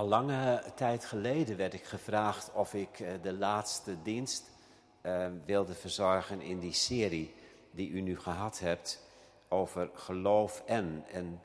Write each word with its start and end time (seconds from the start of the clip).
Al 0.00 0.08
lange 0.08 0.62
tijd 0.74 1.04
geleden 1.04 1.56
werd 1.56 1.74
ik 1.74 1.84
gevraagd 1.84 2.52
of 2.52 2.74
ik 2.74 3.00
eh, 3.00 3.12
de 3.22 3.32
laatste 3.32 4.02
dienst 4.02 4.50
uh, 5.02 5.26
wilde 5.44 5.74
verzorgen 5.74 6.40
in 6.40 6.58
die 6.58 6.72
serie 6.72 7.34
die 7.70 7.90
u 7.90 8.00
nu 8.00 8.18
gehad 8.18 8.58
hebt 8.58 9.02
over 9.48 9.90
geloof 9.94 10.62
en. 10.66 11.04
En 11.12 11.40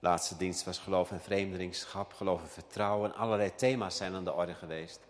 de 0.00 0.06
laatste 0.06 0.36
dienst 0.36 0.64
was 0.64 0.78
geloof 0.78 1.10
en 1.10 1.20
vreemdelingschap, 1.20 2.12
geloof 2.12 2.42
en 2.42 2.48
vertrouwen. 2.48 3.14
Allerlei 3.14 3.54
thema's 3.54 3.96
zijn 3.96 4.14
aan 4.14 4.24
de 4.24 4.34
orde 4.34 4.54
geweest. 4.54 5.00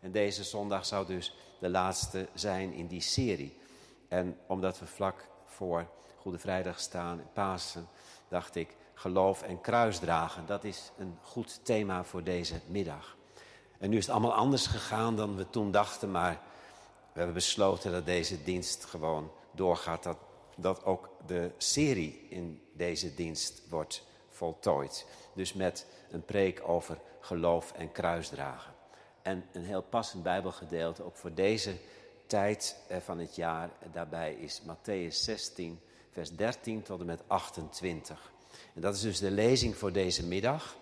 En 0.00 0.12
deze 0.12 0.44
zondag 0.44 0.86
zou 0.86 1.06
dus 1.06 1.36
de 1.60 1.68
laatste 1.68 2.28
zijn 2.34 2.72
in 2.72 2.86
die 2.86 3.00
serie. 3.00 3.58
En 4.08 4.38
omdat 4.46 4.78
we 4.78 4.86
vlak 4.86 5.28
voor 5.44 5.88
Goede 6.16 6.38
Vrijdag 6.38 6.80
staan, 6.80 7.22
Pasen, 7.32 7.88
dacht 8.28 8.54
ik, 8.54 8.76
geloof 8.98 9.42
en 9.42 9.60
kruisdragen. 9.60 10.46
Dat 10.46 10.64
is 10.64 10.92
een 10.96 11.18
goed 11.22 11.64
thema 11.64 12.04
voor 12.04 12.22
deze 12.22 12.60
middag. 12.66 13.16
En 13.78 13.90
nu 13.90 13.96
is 13.96 14.06
het 14.06 14.14
allemaal 14.14 14.34
anders 14.34 14.66
gegaan 14.66 15.16
dan 15.16 15.36
we 15.36 15.50
toen 15.50 15.70
dachten, 15.70 16.10
maar 16.10 16.40
we 17.12 17.18
hebben 17.18 17.34
besloten 17.34 17.92
dat 17.92 18.06
deze 18.06 18.42
dienst 18.42 18.84
gewoon 18.84 19.30
doorgaat. 19.50 20.02
Dat, 20.02 20.18
dat 20.56 20.84
ook 20.84 21.10
de 21.26 21.50
serie 21.56 22.26
in 22.28 22.62
deze 22.72 23.14
dienst 23.14 23.62
wordt 23.68 24.06
voltooid. 24.28 25.06
Dus 25.34 25.52
met 25.52 25.86
een 26.10 26.24
preek 26.24 26.68
over 26.68 26.98
geloof 27.20 27.72
en 27.72 27.92
kruisdragen. 27.92 28.74
En 29.22 29.44
een 29.52 29.64
heel 29.64 29.82
passend 29.82 30.22
Bijbelgedeelte, 30.22 31.02
ook 31.04 31.16
voor 31.16 31.34
deze 31.34 31.76
tijd 32.26 32.76
van 33.00 33.18
het 33.18 33.36
jaar. 33.36 33.70
Daarbij 33.92 34.34
is 34.34 34.62
Matthäus 34.62 35.14
16, 35.14 35.80
vers 36.10 36.36
13 36.36 36.82
tot 36.82 37.00
en 37.00 37.06
met 37.06 37.22
28. 37.26 38.32
En 38.74 38.80
dat 38.80 38.94
is 38.94 39.00
dus 39.00 39.18
de 39.18 39.30
lezing 39.30 39.76
voor 39.76 39.92
deze 39.92 40.26
middag, 40.26 40.76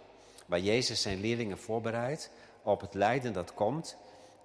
waar 0.46 0.60
Jezus 0.60 1.02
zijn 1.02 1.20
leerlingen 1.20 1.58
voorbereidt 1.58 2.30
op 2.62 2.80
het 2.80 2.94
lijden 2.94 3.32
dat 3.32 3.54
komt 3.54 3.96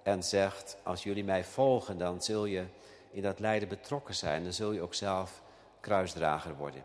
en 0.02 0.22
zegt, 0.22 0.76
als 0.82 1.02
jullie 1.02 1.24
mij 1.24 1.44
volgen, 1.44 1.98
dan 1.98 2.22
zul 2.22 2.44
je 2.44 2.64
in 3.10 3.22
dat 3.22 3.38
lijden 3.38 3.68
betrokken 3.68 4.14
zijn, 4.14 4.42
dan 4.42 4.52
zul 4.52 4.72
je 4.72 4.80
ook 4.80 4.94
zelf 4.94 5.42
kruisdrager 5.80 6.56
worden. 6.56 6.84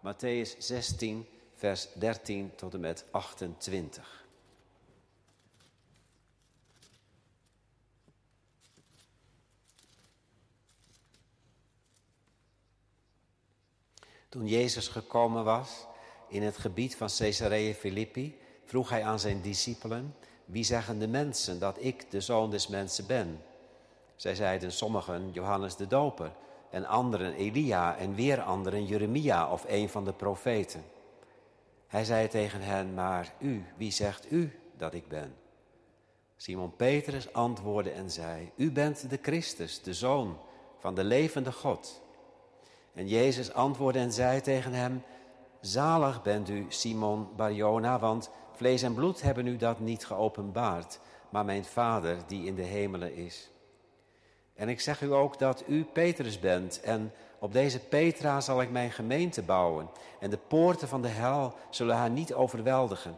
Matthäus 0.00 0.58
16, 0.58 1.28
vers 1.54 1.88
13 1.92 2.52
tot 2.54 2.74
en 2.74 2.80
met 2.80 3.04
28. 3.10 4.26
Toen 14.28 14.46
Jezus 14.46 14.88
gekomen 14.88 15.44
was 15.44 15.86
in 16.28 16.42
het 16.42 16.56
gebied 16.56 16.96
van 16.96 17.08
Caesarea 17.18 17.72
Philippi, 17.72 18.38
vroeg 18.64 18.90
hij 18.90 19.04
aan 19.04 19.20
zijn 19.20 19.40
discipelen: 19.40 20.14
Wie 20.44 20.64
zeggen 20.64 20.98
de 20.98 21.08
mensen 21.08 21.58
dat 21.58 21.76
ik 21.80 22.10
de 22.10 22.20
zoon 22.20 22.50
des 22.50 22.68
mensen 22.68 23.06
ben? 23.06 23.42
Zij 24.16 24.34
zeiden 24.34 24.72
sommigen 24.72 25.30
Johannes 25.32 25.76
de 25.76 25.86
Doper, 25.86 26.32
en 26.70 26.86
anderen 26.86 27.34
Elia, 27.34 27.96
en 27.96 28.14
weer 28.14 28.40
anderen 28.40 28.86
Jeremia 28.86 29.52
of 29.52 29.64
een 29.68 29.88
van 29.88 30.04
de 30.04 30.12
profeten. 30.12 30.84
Hij 31.86 32.04
zei 32.04 32.28
tegen 32.28 32.60
hen: 32.60 32.94
Maar 32.94 33.32
u, 33.38 33.64
wie 33.76 33.92
zegt 33.92 34.32
u 34.32 34.58
dat 34.76 34.94
ik 34.94 35.08
ben? 35.08 35.34
Simon 36.36 36.76
Petrus 36.76 37.32
antwoordde 37.32 37.90
en 37.90 38.10
zei: 38.10 38.50
U 38.56 38.72
bent 38.72 39.10
de 39.10 39.18
Christus, 39.22 39.82
de 39.82 39.94
zoon 39.94 40.38
van 40.78 40.94
de 40.94 41.04
levende 41.04 41.52
God. 41.52 42.00
En 42.94 43.08
Jezus 43.08 43.52
antwoordde 43.52 44.00
en 44.00 44.12
zei 44.12 44.40
tegen 44.40 44.72
hem: 44.72 45.02
Zalig 45.60 46.22
bent 46.22 46.48
u, 46.48 46.66
Simon 46.68 47.28
Barjona, 47.36 47.98
want 47.98 48.30
vlees 48.52 48.82
en 48.82 48.94
bloed 48.94 49.22
hebben 49.22 49.46
u 49.46 49.56
dat 49.56 49.80
niet 49.80 50.06
geopenbaard, 50.06 51.00
maar 51.28 51.44
mijn 51.44 51.64
Vader 51.64 52.16
die 52.26 52.46
in 52.46 52.54
de 52.54 52.62
hemelen 52.62 53.14
is. 53.14 53.50
En 54.54 54.68
ik 54.68 54.80
zeg 54.80 55.02
u 55.02 55.12
ook 55.12 55.38
dat 55.38 55.64
u 55.66 55.84
Petrus 55.84 56.38
bent, 56.38 56.80
en 56.80 57.12
op 57.38 57.52
deze 57.52 57.78
Petra 57.78 58.40
zal 58.40 58.62
ik 58.62 58.70
mijn 58.70 58.90
gemeente 58.90 59.42
bouwen, 59.42 59.90
en 60.20 60.30
de 60.30 60.38
poorten 60.48 60.88
van 60.88 61.02
de 61.02 61.08
hel 61.08 61.54
zullen 61.70 61.96
haar 61.96 62.10
niet 62.10 62.34
overweldigen. 62.34 63.16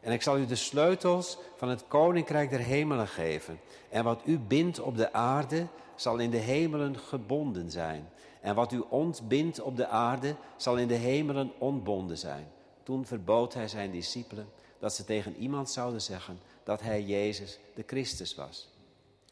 En 0.00 0.12
ik 0.12 0.22
zal 0.22 0.38
u 0.38 0.46
de 0.46 0.54
sleutels 0.54 1.38
van 1.56 1.68
het 1.68 1.84
koninkrijk 1.88 2.50
der 2.50 2.60
hemelen 2.60 3.08
geven, 3.08 3.60
en 3.88 4.04
wat 4.04 4.20
u 4.24 4.38
bindt 4.38 4.80
op 4.80 4.96
de 4.96 5.12
aarde, 5.12 5.66
zal 6.02 6.18
in 6.18 6.30
de 6.30 6.36
hemelen 6.36 6.98
gebonden 6.98 7.70
zijn. 7.70 8.08
En 8.40 8.54
wat 8.54 8.72
u 8.72 8.84
ontbindt 8.88 9.60
op 9.60 9.76
de 9.76 9.86
aarde, 9.86 10.36
zal 10.56 10.76
in 10.76 10.88
de 10.88 10.94
hemelen 10.94 11.52
ontbonden 11.58 12.18
zijn. 12.18 12.46
Toen 12.82 13.06
verbood 13.06 13.54
hij 13.54 13.68
zijn 13.68 13.90
discipelen 13.90 14.48
dat 14.78 14.94
ze 14.94 15.04
tegen 15.04 15.36
iemand 15.36 15.70
zouden 15.70 16.02
zeggen 16.02 16.40
dat 16.64 16.80
hij 16.80 17.02
Jezus 17.02 17.58
de 17.74 17.82
Christus 17.86 18.34
was. 18.34 18.68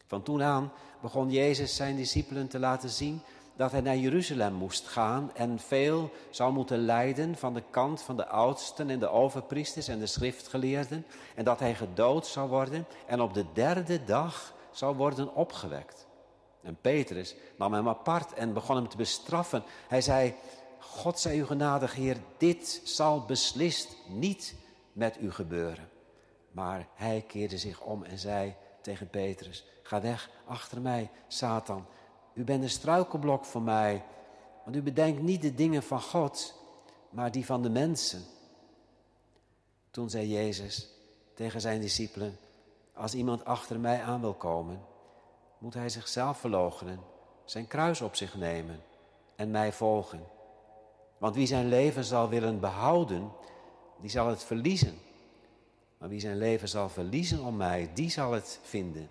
Van 0.07 0.23
toen 0.23 0.43
aan 0.43 0.71
begon 1.01 1.31
Jezus 1.31 1.75
zijn 1.75 1.95
discipelen 1.95 2.47
te 2.47 2.59
laten 2.59 2.89
zien 2.89 3.21
dat 3.55 3.71
hij 3.71 3.81
naar 3.81 3.97
Jeruzalem 3.97 4.53
moest 4.53 4.87
gaan 4.87 5.31
en 5.35 5.59
veel 5.59 6.11
zou 6.29 6.53
moeten 6.53 6.85
lijden 6.85 7.35
van 7.35 7.53
de 7.53 7.63
kant 7.69 8.01
van 8.01 8.17
de 8.17 8.27
oudsten 8.27 8.89
en 8.89 8.99
de 8.99 9.09
overpriesters 9.09 9.87
en 9.87 9.99
de 9.99 10.05
schriftgeleerden 10.05 11.05
en 11.35 11.43
dat 11.43 11.59
hij 11.59 11.75
gedood 11.75 12.27
zou 12.27 12.49
worden 12.49 12.85
en 13.07 13.21
op 13.21 13.33
de 13.33 13.45
derde 13.53 14.03
dag 14.03 14.53
zou 14.71 14.95
worden 14.95 15.35
opgewekt. 15.35 16.09
En 16.61 16.77
Petrus 16.81 17.35
nam 17.57 17.73
hem 17.73 17.87
apart 17.87 18.33
en 18.33 18.53
begon 18.53 18.75
hem 18.75 18.89
te 18.89 18.97
bestraffen. 18.97 19.63
Hij 19.87 20.01
zei, 20.01 20.35
God 20.79 21.19
zij 21.19 21.37
u 21.37 21.45
genadig, 21.45 21.93
Heer, 21.93 22.17
dit 22.37 22.81
zal 22.83 23.25
beslist 23.25 23.95
niet 24.07 24.55
met 24.93 25.17
u 25.21 25.31
gebeuren. 25.31 25.89
Maar 26.51 26.87
hij 26.93 27.23
keerde 27.27 27.57
zich 27.57 27.81
om 27.81 28.03
en 28.03 28.17
zei 28.17 28.55
tegen 28.81 29.09
Petrus, 29.09 29.65
ga 29.83 30.01
weg 30.01 30.29
achter 30.45 30.81
mij, 30.81 31.09
Satan. 31.27 31.85
U 32.33 32.43
bent 32.43 32.63
een 32.63 32.69
struikelblok 32.69 33.45
voor 33.45 33.61
mij, 33.61 34.03
want 34.63 34.75
u 34.75 34.81
bedenkt 34.81 35.21
niet 35.21 35.41
de 35.41 35.53
dingen 35.53 35.83
van 35.83 36.01
God, 36.01 36.53
maar 37.09 37.31
die 37.31 37.45
van 37.45 37.61
de 37.61 37.69
mensen. 37.69 38.23
Toen 39.91 40.09
zei 40.09 40.27
Jezus 40.27 40.89
tegen 41.33 41.61
zijn 41.61 41.81
discipelen, 41.81 42.37
als 42.93 43.13
iemand 43.13 43.45
achter 43.45 43.79
mij 43.79 44.01
aan 44.01 44.21
wil 44.21 44.33
komen, 44.33 44.81
moet 45.61 45.73
hij 45.73 45.89
zichzelf 45.89 46.37
verloochenen, 46.37 46.99
zijn 47.45 47.67
kruis 47.67 48.01
op 48.01 48.15
zich 48.15 48.35
nemen 48.35 48.81
en 49.35 49.51
mij 49.51 49.71
volgen. 49.71 50.23
Want 51.17 51.35
wie 51.35 51.47
zijn 51.47 51.67
leven 51.67 52.03
zal 52.03 52.29
willen 52.29 52.59
behouden, 52.59 53.31
die 53.99 54.09
zal 54.09 54.27
het 54.27 54.43
verliezen. 54.43 54.97
Maar 55.97 56.09
wie 56.09 56.19
zijn 56.19 56.37
leven 56.37 56.67
zal 56.67 56.89
verliezen 56.89 57.43
om 57.43 57.57
mij, 57.57 57.91
die 57.93 58.09
zal 58.09 58.31
het 58.31 58.59
vinden. 58.63 59.09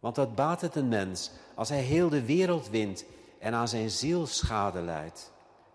Want 0.00 0.16
wat 0.16 0.34
baat 0.34 0.60
het 0.60 0.74
een 0.74 0.88
mens 0.88 1.30
als 1.54 1.68
hij 1.68 1.82
heel 1.82 2.08
de 2.08 2.24
wereld 2.24 2.68
wint 2.68 3.04
en 3.38 3.54
aan 3.54 3.68
zijn 3.68 3.90
ziel 3.90 4.26
schade 4.26 4.80
leidt? 4.80 5.32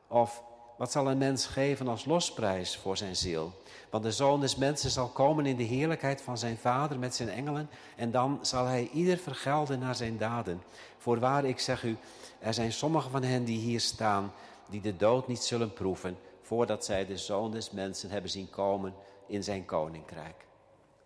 Of 0.08 0.44
wat 0.78 0.92
zal 0.92 1.10
een 1.10 1.18
mens 1.18 1.46
geven 1.46 1.88
als 1.88 2.06
losprijs 2.06 2.78
voor 2.78 2.98
zijn 2.98 3.16
ziel? 3.16 3.54
Want 3.90 4.04
de 4.04 4.12
zoon 4.12 4.40
des 4.40 4.56
mensen 4.56 4.90
zal 4.90 5.08
komen 5.08 5.46
in 5.46 5.56
de 5.56 5.64
heerlijkheid 5.64 6.22
van 6.22 6.38
zijn 6.38 6.58
vader 6.58 7.00
met 7.00 7.16
zijn 7.16 7.30
engelen. 7.30 7.70
En 7.96 8.12
dan 8.12 8.40
zal 8.42 8.66
hij 8.66 8.90
ieder 8.94 9.18
vergelden 9.18 9.80
naar 9.80 9.96
zijn 9.96 10.18
daden. 10.18 10.62
Voorwaar, 10.98 11.46
ik 11.46 11.60
zeg 11.60 11.84
u, 11.84 11.98
er 12.40 12.54
zijn 12.54 12.72
sommigen 12.72 13.12
van 13.12 13.24
hen 13.24 13.44
die 13.44 13.60
hier 13.60 13.80
staan, 13.80 14.34
die 14.70 14.82
de 14.82 14.98
dood 14.98 15.28
niet 15.28 15.44
zullen 15.44 15.74
proeven, 15.74 16.18
voordat 16.42 16.86
zij 16.86 17.06
de 17.06 17.18
zoon 17.18 17.52
des 17.52 17.72
mensen 17.72 18.10
hebben 18.10 18.32
zien 18.32 18.50
komen 18.50 18.94
in 19.28 19.44
zijn 19.44 19.66
koninkrijk. 19.66 20.46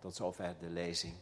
Tot 0.00 0.16
zover 0.16 0.54
de 0.60 0.68
lezing. 0.68 1.14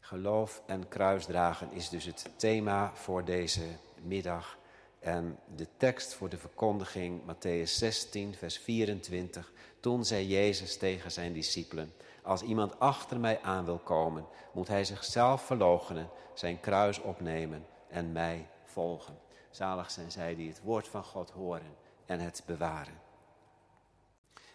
Geloof 0.00 0.62
en 0.66 0.88
kruisdragen 0.88 1.72
is 1.72 1.88
dus 1.88 2.04
het 2.04 2.30
thema 2.36 2.90
voor 2.94 3.24
deze 3.24 3.66
middag. 4.02 4.58
En 5.00 5.38
de 5.56 5.66
tekst 5.76 6.14
voor 6.14 6.28
de 6.28 6.38
verkondiging, 6.38 7.20
Matthäus 7.22 7.70
16, 7.70 8.34
vers 8.34 8.58
24. 8.58 9.52
Toen 9.80 10.04
zei 10.04 10.26
Jezus 10.26 10.76
tegen 10.76 11.10
zijn 11.12 11.32
discipelen, 11.32 11.92
als 12.22 12.42
iemand 12.42 12.78
achter 12.78 13.20
mij 13.20 13.40
aan 13.42 13.64
wil 13.64 13.78
komen, 13.78 14.26
moet 14.52 14.68
hij 14.68 14.84
zichzelf 14.84 15.42
verloochenen, 15.42 16.08
zijn 16.34 16.60
kruis 16.60 17.00
opnemen 17.00 17.66
en 17.88 18.12
mij 18.12 18.48
volgen. 18.64 19.18
Zalig 19.50 19.90
zijn 19.90 20.10
zij 20.10 20.34
die 20.34 20.48
het 20.48 20.60
woord 20.62 20.88
van 20.88 21.04
God 21.04 21.30
horen 21.30 21.76
en 22.06 22.20
het 22.20 22.42
bewaren. 22.46 23.00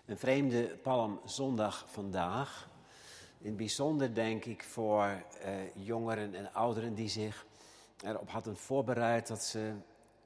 Een 0.06 0.18
vreemde 0.18 0.68
palmzondag 0.68 1.86
vandaag. 1.88 2.69
In 3.38 3.48
het 3.48 3.58
bijzonder 3.58 4.14
denk 4.14 4.46
ik 4.46 4.64
voor 4.64 5.24
eh, 5.42 5.52
jongeren 5.75 6.36
en 6.36 6.54
ouderen 6.54 6.96
die 6.96 7.10
zich 7.10 7.46
erop 8.04 8.30
hadden 8.30 8.58
voorbereid 8.58 9.28
dat 9.28 9.44
ze 9.44 9.74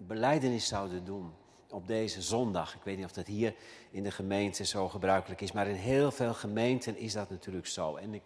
beleidenis 0.07 0.67
zouden 0.67 1.05
doen 1.05 1.33
op 1.69 1.87
deze 1.87 2.21
zondag. 2.21 2.75
Ik 2.75 2.83
weet 2.83 2.95
niet 2.95 3.05
of 3.05 3.11
dat 3.11 3.27
hier 3.27 3.53
in 3.91 4.03
de 4.03 4.11
gemeente 4.11 4.65
zo 4.65 4.89
gebruikelijk 4.89 5.41
is, 5.41 5.51
maar 5.51 5.67
in 5.67 5.75
heel 5.75 6.11
veel 6.11 6.33
gemeenten 6.33 6.97
is 6.97 7.13
dat 7.13 7.29
natuurlijk 7.29 7.67
zo. 7.67 7.95
En 7.95 8.13
ik 8.13 8.23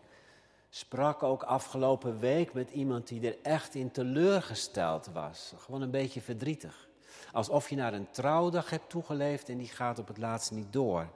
sprak 0.70 1.24
ook 1.24 1.44
afgelopen 1.44 2.20
week 2.20 2.54
met 2.54 2.72
iemand 2.72 3.08
die 3.08 3.28
er 3.28 3.38
echt 3.42 3.76
in 3.76 3.92
teleurgesteld 3.92 5.10
was. 5.14 5.54
Gewoon 5.58 5.82
een 5.82 5.92
beetje 5.92 6.22
verdrietig. 6.22 6.88
Alsof 7.32 7.70
je 7.70 7.76
naar 7.76 7.94
een 7.94 8.12
trouwdag 8.12 8.70
hebt 8.70 8.90
toegeleefd 8.90 9.50
en 9.50 9.58
die 9.58 9.68
gaat 9.68 10.00
op 10.00 10.08
het 10.08 10.18
laatst 10.18 10.52
niet 10.52 10.74
door. 10.74 11.08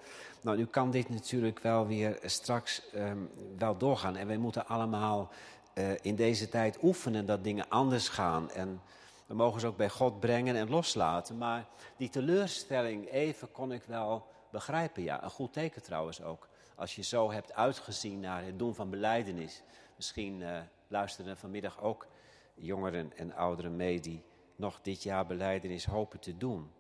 Nou, 0.42 0.58
nu 0.58 0.66
kan 0.66 0.92
dit 0.92 1.10
natuurlijk 1.10 1.60
wel 1.60 1.88
weer 1.88 2.20
straks 2.24 2.82
um, 2.96 3.30
wel 3.58 3.78
doorgaan. 3.78 4.16
En 4.16 4.28
wij 4.28 4.38
moeten 4.38 4.68
allemaal 4.68 5.30
uh, 5.74 5.92
in 6.02 6.16
deze 6.16 6.50
tijd 6.50 6.78
oefenen 6.82 7.26
dat 7.26 7.44
dingen 7.44 7.70
anders 7.70 8.10
gaan. 8.10 8.52
En 8.52 8.82
we 9.28 9.34
mogen 9.34 9.60
ze 9.60 9.68
ook 9.68 9.78
bij 9.78 9.90
God 9.90 10.20
brengen 10.20 10.56
en 10.56 10.70
loslaten. 10.70 11.38
Maar 11.38 11.68
die 11.98 12.10
teleurstelling 12.10 13.10
even 13.12 13.52
kon 13.52 13.72
ik 13.72 13.84
wel 13.84 14.28
begrijpen. 14.50 15.04
Ja, 15.04 15.24
een 15.24 15.30
goed 15.30 15.54
teken 15.54 15.84
trouwens 15.84 16.22
ook. 16.22 16.48
Als 16.76 16.96
je 16.96 17.02
zo 17.02 17.32
hebt 17.32 17.54
uitgezien 17.54 18.20
naar 18.20 18.44
het 18.44 18.60
doen 18.60 18.76
van 18.76 18.90
beleidenis. 18.90 19.64
Misschien 19.96 20.42
uh, 20.42 20.60
luisteren 20.88 21.38
vanmiddag 21.38 21.82
ook 21.82 22.08
jongeren 22.56 23.18
en 23.18 23.36
ouderen 23.36 23.76
mee 23.76 24.00
die 24.00 24.24
nog 24.56 24.80
dit 24.82 25.04
jaar 25.04 25.26
beleidenis 25.26 25.86
hopen 25.86 26.20
te 26.20 26.38
doen. 26.38 26.72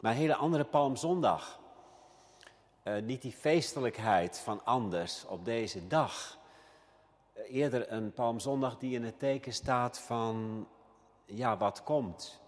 Maar 0.00 0.12
een 0.12 0.18
hele 0.18 0.34
andere 0.34 0.64
Palmzondag. 0.64 1.60
Uh, 2.84 3.02
niet 3.02 3.22
die 3.22 3.32
feestelijkheid 3.32 4.38
van 4.38 4.64
anders 4.64 5.26
op 5.26 5.44
deze 5.44 5.86
dag. 5.86 6.38
Uh, 7.36 7.54
eerder 7.54 7.92
een 7.92 8.12
Palmzondag 8.12 8.78
die 8.78 8.94
in 8.94 9.04
het 9.04 9.18
teken 9.18 9.52
staat 9.52 9.98
van 10.00 10.66
ja, 11.34 11.56
wat 11.56 11.82
komt 11.82 12.40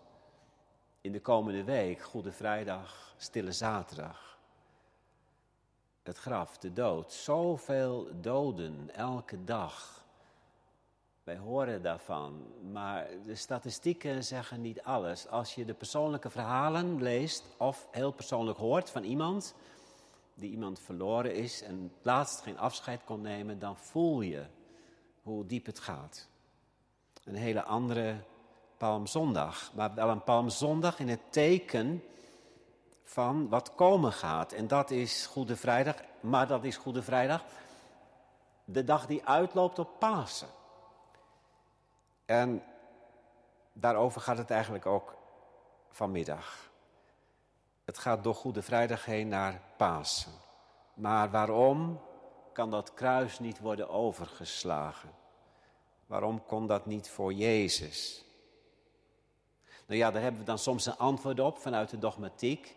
in 1.00 1.12
de 1.12 1.20
komende 1.20 1.64
week. 1.64 2.02
Goede 2.02 2.32
Vrijdag, 2.32 3.14
Stille 3.16 3.52
Zaterdag. 3.52 4.38
Het 6.02 6.18
graf, 6.18 6.58
de 6.58 6.72
dood. 6.72 7.12
Zoveel 7.12 8.08
doden 8.20 8.94
elke 8.94 9.44
dag. 9.44 10.04
Wij 11.22 11.36
horen 11.36 11.82
daarvan, 11.82 12.46
maar 12.72 13.08
de 13.24 13.34
statistieken 13.34 14.24
zeggen 14.24 14.60
niet 14.60 14.82
alles. 14.82 15.28
Als 15.28 15.54
je 15.54 15.64
de 15.64 15.74
persoonlijke 15.74 16.30
verhalen 16.30 17.02
leest 17.02 17.44
of 17.58 17.88
heel 17.90 18.12
persoonlijk 18.12 18.58
hoort 18.58 18.90
van 18.90 19.02
iemand 19.02 19.54
die 20.34 20.50
iemand 20.50 20.80
verloren 20.80 21.34
is 21.34 21.62
en 21.62 21.92
laatst 22.02 22.40
geen 22.40 22.58
afscheid 22.58 23.04
kon 23.04 23.20
nemen, 23.20 23.58
dan 23.58 23.76
voel 23.76 24.20
je 24.20 24.46
hoe 25.22 25.46
diep 25.46 25.66
het 25.66 25.78
gaat. 25.78 26.28
Een 27.24 27.34
hele 27.34 27.62
andere 27.62 28.24
Palmzondag, 28.80 29.70
maar 29.74 29.94
wel 29.94 30.08
een 30.08 30.24
Palmzondag 30.24 30.98
in 30.98 31.08
het 31.08 31.20
teken 31.32 32.04
van 33.02 33.48
wat 33.48 33.74
komen 33.74 34.12
gaat. 34.12 34.52
En 34.52 34.68
dat 34.68 34.90
is 34.90 35.26
Goede 35.26 35.56
Vrijdag, 35.56 35.94
maar 36.20 36.46
dat 36.46 36.64
is 36.64 36.76
Goede 36.76 37.02
Vrijdag 37.02 37.44
de 38.64 38.84
dag 38.84 39.06
die 39.06 39.26
uitloopt 39.26 39.78
op 39.78 39.98
Pasen. 39.98 40.48
En 42.24 42.62
daarover 43.72 44.20
gaat 44.20 44.38
het 44.38 44.50
eigenlijk 44.50 44.86
ook 44.86 45.16
vanmiddag. 45.90 46.70
Het 47.84 47.98
gaat 47.98 48.22
door 48.24 48.34
Goede 48.34 48.62
Vrijdag 48.62 49.04
heen 49.04 49.28
naar 49.28 49.60
Pasen. 49.76 50.32
Maar 50.94 51.30
waarom 51.30 52.00
kan 52.52 52.70
dat 52.70 52.94
kruis 52.94 53.38
niet 53.38 53.58
worden 53.58 53.88
overgeslagen? 53.88 55.10
Waarom 56.06 56.46
kon 56.46 56.66
dat 56.66 56.86
niet 56.86 57.10
voor 57.10 57.32
Jezus? 57.32 58.24
Nou 59.90 60.02
ja, 60.02 60.10
daar 60.10 60.22
hebben 60.22 60.40
we 60.40 60.46
dan 60.46 60.58
soms 60.58 60.86
een 60.86 60.96
antwoord 60.96 61.40
op 61.40 61.58
vanuit 61.58 61.90
de 61.90 61.98
dogmatiek. 61.98 62.76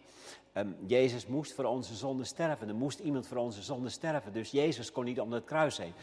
Um, 0.53 0.77
Jezus 0.85 1.27
moest 1.27 1.53
voor 1.53 1.65
onze 1.65 1.95
zonde 1.95 2.23
sterven. 2.23 2.67
Er 2.67 2.75
moest 2.75 2.99
iemand 2.99 3.27
voor 3.27 3.37
onze 3.37 3.61
zonde 3.61 3.89
sterven. 3.89 4.33
Dus 4.33 4.51
Jezus 4.51 4.91
kon 4.91 5.03
niet 5.03 5.19
om 5.19 5.31
het 5.31 5.45
kruis 5.45 5.77
heen. 5.77 5.93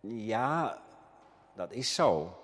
Ja, 0.00 0.82
dat 1.54 1.72
is 1.72 1.94
zo 1.94 2.38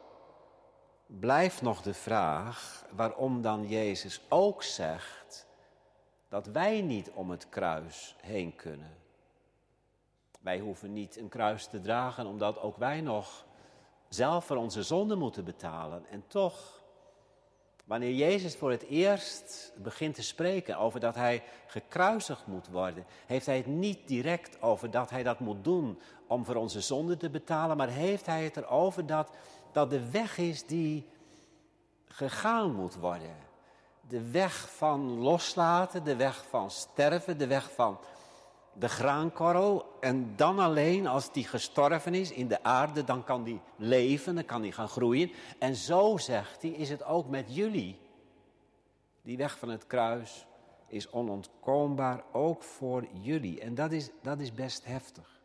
blijft 1.06 1.62
nog 1.62 1.82
de 1.82 1.94
vraag 1.94 2.84
waarom 2.90 3.42
dan 3.42 3.68
Jezus 3.68 4.20
ook 4.28 4.62
zegt 4.62 5.46
dat 6.28 6.46
wij 6.46 6.80
niet 6.80 7.10
om 7.10 7.30
het 7.30 7.48
kruis 7.48 8.16
heen 8.20 8.56
kunnen. 8.56 8.96
Wij 10.40 10.58
hoeven 10.58 10.92
niet 10.92 11.16
een 11.16 11.28
kruis 11.28 11.66
te 11.66 11.80
dragen 11.80 12.26
omdat 12.26 12.60
ook 12.60 12.76
wij 12.76 13.00
nog 13.00 13.44
zelf 14.08 14.44
voor 14.44 14.56
onze 14.56 14.82
zonde 14.82 15.16
moeten 15.16 15.44
betalen. 15.44 16.06
En 16.10 16.24
toch, 16.26 16.83
wanneer 17.84 18.12
Jezus 18.12 18.56
voor 18.56 18.70
het 18.70 18.82
eerst 18.82 19.72
begint 19.76 20.14
te 20.14 20.22
spreken 20.22 20.78
over 20.78 21.00
dat 21.00 21.14
hij 21.14 21.42
gekruisigd 21.66 22.46
moet 22.46 22.68
worden, 22.68 23.06
heeft 23.26 23.46
hij 23.46 23.56
het 23.56 23.66
niet 23.66 24.08
direct 24.08 24.62
over 24.62 24.90
dat 24.90 25.10
hij 25.10 25.22
dat 25.22 25.40
moet 25.40 25.64
doen 25.64 26.00
om 26.26 26.44
voor 26.44 26.54
onze 26.54 26.80
zonde 26.80 27.16
te 27.16 27.30
betalen, 27.30 27.76
maar 27.76 27.88
heeft 27.88 28.26
hij 28.26 28.44
het 28.44 28.56
erover 28.56 29.06
dat 29.06 29.30
dat 29.72 29.90
de 29.90 30.10
weg 30.10 30.38
is 30.38 30.66
die 30.66 31.06
gegaan 32.06 32.74
moet 32.74 32.94
worden. 32.94 33.36
De 34.08 34.30
weg 34.30 34.70
van 34.76 35.18
loslaten, 35.18 36.04
de 36.04 36.16
weg 36.16 36.44
van 36.48 36.70
sterven, 36.70 37.38
de 37.38 37.46
weg 37.46 37.72
van 37.72 37.98
de 38.78 38.88
graankorrel. 38.88 39.96
En 40.00 40.32
dan 40.36 40.58
alleen 40.58 41.06
als 41.06 41.32
die 41.32 41.44
gestorven 41.44 42.14
is 42.14 42.30
in 42.30 42.48
de 42.48 42.62
aarde, 42.62 43.04
dan 43.04 43.24
kan 43.24 43.44
die 43.44 43.60
leven, 43.76 44.34
dan 44.34 44.44
kan 44.44 44.62
die 44.62 44.72
gaan 44.72 44.88
groeien. 44.88 45.32
En 45.58 45.76
zo, 45.76 46.16
zegt 46.16 46.62
hij, 46.62 46.70
is 46.70 46.88
het 46.88 47.04
ook 47.04 47.28
met 47.28 47.54
jullie. 47.54 47.98
Die 49.22 49.36
weg 49.36 49.58
van 49.58 49.68
het 49.68 49.86
kruis 49.86 50.46
is 50.86 51.10
onontkoombaar 51.10 52.24
ook 52.32 52.62
voor 52.62 53.06
jullie. 53.12 53.60
En 53.60 53.74
dat 53.74 53.92
is, 53.92 54.10
dat 54.22 54.40
is 54.40 54.52
best 54.52 54.84
heftig. 54.84 55.40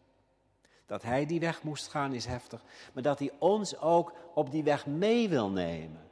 Dat 0.86 1.04
hij 1.04 1.26
die 1.26 1.40
weg 1.40 1.64
moest 1.64 1.88
gaan 1.88 2.14
is 2.14 2.26
heftig, 2.26 2.64
maar 2.94 3.04
dat 3.04 3.20
hij 3.20 3.32
ons 3.40 3.78
ook 3.78 4.14
op 4.34 4.52
die 4.52 4.64
weg 4.64 4.86
mee 4.86 5.30
wil 5.30 5.50
nemen. 5.50 6.09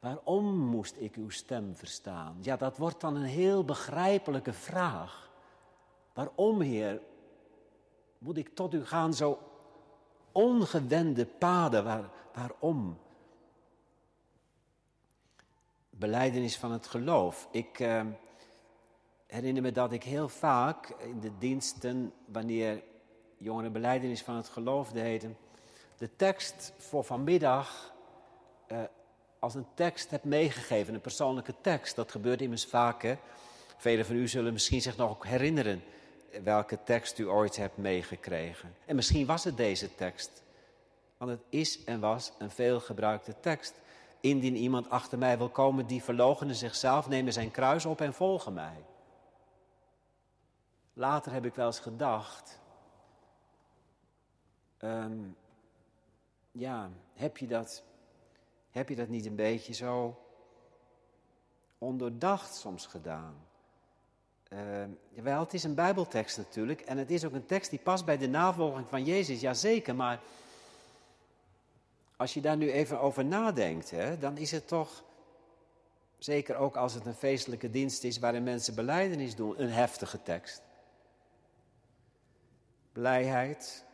Waarom 0.00 0.56
moest 0.56 0.96
ik 0.96 1.14
uw 1.14 1.30
stem 1.30 1.76
verstaan? 1.76 2.36
Ja, 2.40 2.56
dat 2.56 2.76
wordt 2.76 3.00
dan 3.00 3.16
een 3.16 3.22
heel 3.22 3.64
begrijpelijke 3.64 4.52
vraag. 4.52 5.30
Waarom, 6.12 6.60
Heer, 6.60 7.00
moet 8.18 8.36
ik 8.36 8.54
tot 8.54 8.74
u 8.74 8.86
gaan 8.86 9.14
zo 9.14 9.38
ongewende 10.32 11.26
paden? 11.26 11.84
Waar, 11.84 12.10
waarom? 12.34 12.98
Beleidenis 15.90 16.58
van 16.58 16.72
het 16.72 16.86
geloof. 16.86 17.48
Ik, 17.50 17.80
eh, 17.80 18.06
herinner 19.26 19.62
me 19.62 19.72
dat 19.72 19.92
ik 19.92 20.02
heel 20.02 20.28
vaak 20.28 20.88
in 20.88 21.20
de 21.20 21.38
diensten, 21.38 22.12
wanneer 22.24 22.82
jongeren 23.36 23.72
beleidenis 23.72 24.22
van 24.22 24.36
het 24.36 24.48
geloof 24.48 24.92
deden, 24.92 25.36
de 25.96 26.16
tekst 26.16 26.72
voor 26.78 27.04
vanmiddag 27.04 27.94
uh, 28.72 28.82
als 29.40 29.54
een 29.54 29.66
tekst 29.74 30.10
heb 30.10 30.24
meegegeven, 30.24 30.94
een 30.94 31.00
persoonlijke 31.00 31.54
tekst. 31.60 31.96
Dat 31.96 32.10
gebeurt 32.10 32.40
immers 32.40 32.66
vaak. 32.66 33.02
Hè? 33.02 33.14
Velen 33.76 34.06
van 34.06 34.16
u 34.16 34.28
zullen 34.28 34.52
misschien 34.52 34.82
zich 34.82 34.96
nog 34.96 35.22
herinneren 35.22 35.82
welke 36.42 36.78
tekst 36.84 37.18
u 37.18 37.28
ooit 37.28 37.56
hebt 37.56 37.76
meegekregen. 37.76 38.74
En 38.86 38.96
misschien 38.96 39.26
was 39.26 39.44
het 39.44 39.56
deze 39.56 39.94
tekst. 39.94 40.42
Want 41.16 41.30
het 41.30 41.42
is 41.48 41.84
en 41.84 42.00
was 42.00 42.32
een 42.38 42.50
veelgebruikte 42.50 43.34
tekst. 43.40 43.74
Indien 44.20 44.56
iemand 44.56 44.90
achter 44.90 45.18
mij 45.18 45.38
wil 45.38 45.48
komen 45.48 45.86
die 45.86 46.02
verloochenen 46.02 46.54
zichzelf, 46.54 47.08
nemen 47.08 47.32
zijn 47.32 47.50
kruis 47.50 47.84
op 47.84 48.00
en 48.00 48.14
volgen 48.14 48.52
mij. 48.52 48.84
Later 50.92 51.32
heb 51.32 51.44
ik 51.44 51.54
wel 51.54 51.66
eens 51.66 51.80
gedacht, 51.80 52.58
um, 54.78 55.36
ja, 56.52 56.90
heb 57.14 57.36
je, 57.36 57.46
dat, 57.46 57.82
heb 58.70 58.88
je 58.88 58.96
dat 58.96 59.08
niet 59.08 59.26
een 59.26 59.34
beetje 59.34 59.72
zo 59.72 60.20
ondoordacht 61.78 62.54
soms 62.54 62.86
gedaan? 62.86 63.34
Uh, 64.52 64.60
wel, 65.22 65.40
het 65.40 65.54
is 65.54 65.64
een 65.64 65.74
Bijbeltekst 65.74 66.36
natuurlijk 66.36 66.80
en 66.80 66.98
het 66.98 67.10
is 67.10 67.24
ook 67.24 67.32
een 67.32 67.46
tekst 67.46 67.70
die 67.70 67.78
past 67.78 68.04
bij 68.04 68.18
de 68.18 68.28
navolging 68.28 68.88
van 68.88 69.04
Jezus, 69.04 69.40
jazeker, 69.40 69.94
maar 69.94 70.20
als 72.16 72.34
je 72.34 72.40
daar 72.40 72.56
nu 72.56 72.70
even 72.70 73.00
over 73.00 73.24
nadenkt, 73.24 73.90
hè, 73.90 74.18
dan 74.18 74.36
is 74.36 74.50
het 74.50 74.68
toch, 74.68 75.04
zeker 76.18 76.56
ook 76.56 76.76
als 76.76 76.94
het 76.94 77.06
een 77.06 77.14
feestelijke 77.14 77.70
dienst 77.70 78.04
is 78.04 78.18
waarin 78.18 78.42
mensen 78.42 78.74
beleidenis 78.74 79.34
doen, 79.34 79.62
een 79.62 79.70
heftige 79.70 80.22
tekst 80.22 80.62
blijheid. 82.92 83.84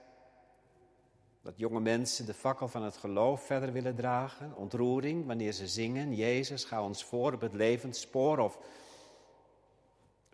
Dat 1.47 1.59
jonge 1.59 1.81
mensen 1.81 2.26
de 2.26 2.35
fakkel 2.35 2.69
van 2.69 2.83
het 2.83 2.97
geloof 2.97 3.47
verder 3.47 3.73
willen 3.73 3.95
dragen. 3.95 4.57
Ontroering 4.57 5.26
wanneer 5.26 5.53
ze 5.53 5.69
zingen, 5.69 6.15
Jezus, 6.15 6.65
ga 6.65 6.83
ons 6.83 7.05
voor 7.05 7.33
op 7.33 7.41
het 7.41 7.53
levensspoor. 7.53 8.38
Of 8.38 8.59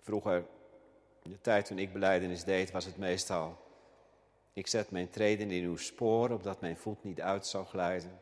vroeger, 0.01 0.45
in 1.23 1.31
de 1.31 1.41
tijd 1.41 1.67
toen 1.67 1.79
ik 1.79 1.93
beleidenis 1.93 2.45
deed, 2.45 2.71
was 2.71 2.85
het 2.85 2.97
meestal... 2.97 3.61
Ik 4.53 4.67
zet 4.67 4.91
mijn 4.91 5.11
treden 5.11 5.51
in 5.51 5.65
uw 5.65 5.77
spoor, 5.77 6.31
opdat 6.31 6.61
mijn 6.61 6.77
voet 6.77 7.05
niet 7.05 7.21
uit 7.21 7.47
zou 7.47 7.67
glijden. 7.67 8.21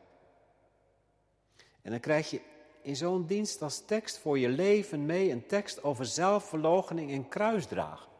En 1.82 1.90
dan 1.90 2.00
krijg 2.00 2.30
je 2.30 2.40
in 2.82 2.96
zo'n 2.96 3.26
dienst 3.26 3.62
als 3.62 3.84
tekst 3.84 4.18
voor 4.18 4.38
je 4.38 4.48
leven 4.48 5.06
mee 5.06 5.30
een 5.30 5.46
tekst 5.46 5.82
over 5.82 6.06
zelfverloochening 6.06 7.10
en 7.10 7.28
kruisdragen. 7.28 8.10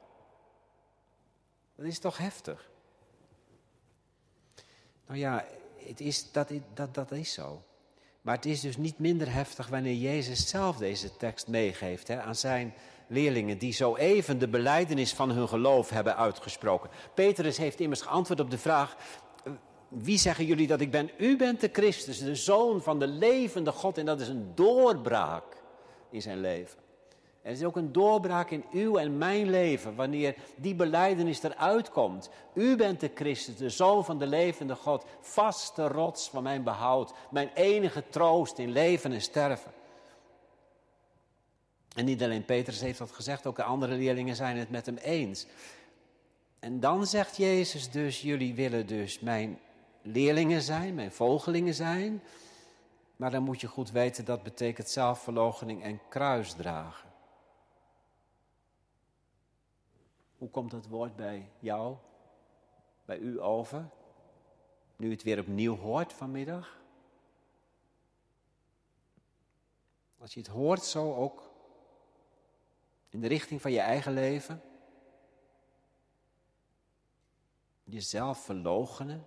Dat 1.75 1.87
is 1.87 1.99
toch 1.99 2.19
heftig? 2.19 2.71
Nou 5.11 5.23
ja, 5.23 5.45
het 5.87 6.01
is, 6.01 6.33
dat, 6.33 6.51
dat, 6.75 6.95
dat 6.95 7.13
is 7.13 7.33
zo. 7.33 7.63
Maar 8.21 8.35
het 8.35 8.47
is 8.47 8.61
dus 8.61 8.77
niet 8.77 8.99
minder 8.99 9.33
heftig 9.33 9.69
wanneer 9.69 9.95
Jezus 9.95 10.49
zelf 10.49 10.77
deze 10.77 11.17
tekst 11.17 11.49
meegeeft 11.49 12.09
hè, 12.09 12.23
aan 12.23 12.35
zijn 12.35 12.75
leerlingen 13.07 13.59
die 13.59 13.73
zo 13.73 13.97
even 13.97 14.39
de 14.39 14.49
beleidenis 14.49 15.13
van 15.13 15.31
hun 15.31 15.49
geloof 15.49 15.91
hebben 15.91 16.17
uitgesproken. 16.17 16.91
Petrus 17.15 17.57
heeft 17.57 17.81
immers 17.81 18.01
geantwoord 18.01 18.41
op 18.41 18.51
de 18.51 18.59
vraag: 18.59 18.97
Wie 19.89 20.19
zeggen 20.19 20.45
jullie 20.45 20.67
dat 20.67 20.81
ik 20.81 20.91
ben? 20.91 21.11
U 21.19 21.37
bent 21.37 21.61
de 21.61 21.71
Christus, 21.73 22.19
de 22.19 22.35
zoon 22.35 22.83
van 22.83 22.99
de 22.99 23.07
levende 23.07 23.73
God. 23.73 23.99
En 23.99 24.07
dat 24.07 24.21
is 24.21 24.29
een 24.29 24.53
doorbraak 24.55 25.45
in 26.11 26.23
zijn 26.23 26.41
leven. 26.41 26.79
Er 27.43 27.53
is 27.53 27.65
ook 27.65 27.77
een 27.77 27.93
doorbraak 27.93 28.51
in 28.51 28.65
uw 28.73 28.97
en 28.97 29.19
mijn 29.19 29.51
leven 29.51 29.95
wanneer 29.95 30.35
die 30.57 30.75
beleidenis 30.75 31.43
eruit 31.43 31.91
komt. 31.91 32.31
U 32.55 32.77
bent 32.77 33.01
de 33.01 33.11
Christus, 33.15 33.57
de 33.57 33.71
Zoon 33.71 34.05
van 34.05 34.19
de 34.19 34.27
levende 34.27 34.75
God, 34.75 35.05
vaste 35.21 35.89
rots 35.89 36.29
van 36.29 36.43
mijn 36.43 36.63
behoud, 36.63 37.13
mijn 37.31 37.51
enige 37.55 38.05
troost 38.09 38.59
in 38.59 38.73
leven 38.73 39.13
en 39.13 39.21
sterven. 39.21 39.73
En 41.95 42.05
niet 42.05 42.23
alleen 42.23 42.45
Petrus 42.45 42.81
heeft 42.81 42.99
dat 42.99 43.13
gezegd, 43.13 43.47
ook 43.47 43.57
de 43.57 43.63
andere 43.63 43.95
leerlingen 43.95 44.37
zijn 44.37 44.57
het 44.57 44.71
met 44.71 44.87
hem 44.87 44.97
eens. 44.97 45.47
En 46.59 46.81
dan 46.81 47.07
zegt 47.07 47.37
Jezus 47.37 47.91
dus, 47.91 48.23
jullie 48.23 48.55
willen 48.55 48.87
dus 48.87 49.21
mijn 49.21 49.59
leerlingen 50.03 50.63
zijn, 50.63 50.95
mijn 50.95 51.13
volgelingen 51.13 51.75
zijn. 51.75 52.23
Maar 53.17 53.31
dan 53.31 53.43
moet 53.43 53.61
je 53.61 53.67
goed 53.67 53.91
weten, 53.91 54.25
dat 54.25 54.43
betekent 54.43 54.89
zelfverloochening 54.89 55.83
en 55.83 56.01
kruisdragen. 56.09 57.10
Hoe 60.41 60.51
komt 60.51 60.71
dat 60.71 60.87
woord 60.87 61.17
bij 61.17 61.51
jou, 61.59 61.97
bij 63.05 63.19
u 63.19 63.41
over? 63.41 63.89
Nu 64.97 65.11
het 65.11 65.23
weer 65.23 65.39
opnieuw 65.39 65.77
hoort 65.77 66.13
vanmiddag? 66.13 66.79
Als 70.19 70.35
je 70.35 70.41
het 70.41 70.49
hoort 70.49 70.85
zo 70.85 71.15
ook 71.15 71.51
in 73.09 73.21
de 73.21 73.27
richting 73.27 73.61
van 73.61 73.73
je 73.73 73.81
eigen 73.81 74.13
leven. 74.13 74.63
Jezelf 77.85 78.45
verloochenen. 78.45 79.27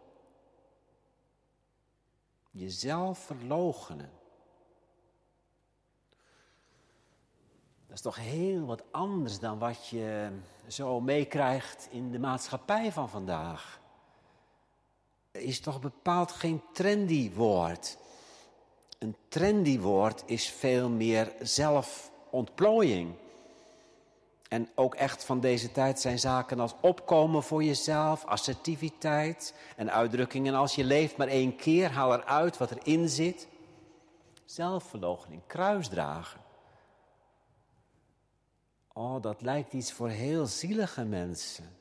Jezelf 2.52 3.20
verloochenen. 3.20 4.12
Dat 7.94 8.06
is 8.06 8.12
toch 8.12 8.26
heel 8.26 8.66
wat 8.66 8.84
anders 8.92 9.40
dan 9.40 9.60
wat 9.60 9.88
je 9.88 10.30
zo 10.68 11.02
meekrijgt 11.02 11.88
in 11.92 12.12
de 12.12 12.20
maatschappij 12.20 12.92
van 12.92 13.10
vandaag. 13.10 13.80
Is 15.32 15.60
toch 15.60 15.80
bepaald 15.80 16.32
geen 16.32 16.62
trendy 16.72 17.32
woord. 17.34 17.98
Een 19.00 19.16
trendy 19.28 19.80
woord 19.80 20.24
is 20.26 20.50
veel 20.50 20.90
meer 20.90 21.34
zelfontplooiing. 21.42 23.16
En 24.48 24.70
ook 24.76 24.96
echt 24.96 25.24
van 25.24 25.40
deze 25.40 25.72
tijd 25.72 26.00
zijn 26.00 26.20
zaken 26.20 26.60
als 26.60 26.76
opkomen 26.82 27.44
voor 27.44 27.64
jezelf, 27.64 28.26
assertiviteit 28.26 29.56
en 29.76 29.92
uitdrukkingen 29.92 30.54
als 30.54 30.76
je 30.76 30.84
leeft 30.84 31.18
maar 31.18 31.28
één 31.28 31.56
keer, 31.56 31.92
haal 31.92 32.14
eruit 32.14 32.58
wat 32.58 32.72
erin 32.72 33.10
zit. 33.10 33.48
Zelfverloochening, 34.46 35.42
kruisdragen. 35.48 36.43
Oh, 38.94 39.22
dat 39.22 39.42
lijkt 39.42 39.74
iets 39.74 39.92
voor 39.92 40.10
heel 40.10 40.46
zielige 40.46 41.04
mensen. 41.04 41.78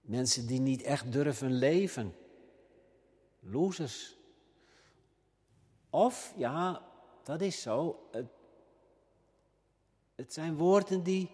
Mensen 0.00 0.46
die 0.46 0.60
niet 0.60 0.82
echt 0.82 1.12
durven 1.12 1.52
leven. 1.52 2.14
Losers. 3.40 4.16
Of, 5.90 6.32
ja, 6.36 6.82
dat 7.22 7.40
is 7.40 7.62
zo. 7.62 8.08
Het, 10.14 10.32
zijn 10.32 10.56
woorden 10.56 11.02
die, 11.02 11.30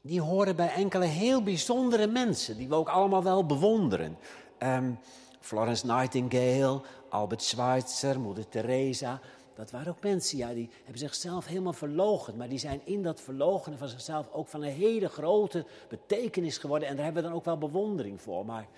die 0.00 0.20
horen 0.20 0.56
bij 0.56 0.72
enkele 0.72 1.04
heel 1.04 1.42
bijzondere 1.42 2.06
mensen, 2.06 2.56
die 2.56 2.68
we 2.68 2.74
ook 2.74 2.88
allemaal 2.88 3.22
wel 3.22 3.46
bewonderen. 3.46 4.18
Um, 4.58 4.98
Florence 5.40 5.86
Nightingale, 5.86 6.82
Albert 7.08 7.42
Schweitzer, 7.42 8.20
Moeder 8.20 8.48
Teresa. 8.48 9.20
Dat 9.60 9.70
waren 9.70 9.92
ook 9.92 10.02
mensen, 10.02 10.38
ja, 10.38 10.52
die 10.52 10.70
hebben 10.76 10.98
zichzelf 10.98 11.46
helemaal 11.46 11.72
verlogen. 11.72 12.36
Maar 12.36 12.48
die 12.48 12.58
zijn 12.58 12.80
in 12.84 13.02
dat 13.02 13.20
verlogenen 13.20 13.78
van 13.78 13.88
zichzelf 13.88 14.32
ook 14.32 14.48
van 14.48 14.62
een 14.62 14.72
hele 14.72 15.08
grote 15.08 15.66
betekenis 15.88 16.58
geworden. 16.58 16.88
En 16.88 16.94
daar 16.96 17.04
hebben 17.04 17.22
we 17.22 17.28
dan 17.28 17.38
ook 17.38 17.44
wel 17.44 17.58
bewondering 17.58 18.20
voor. 18.20 18.46
Maar 18.46 18.68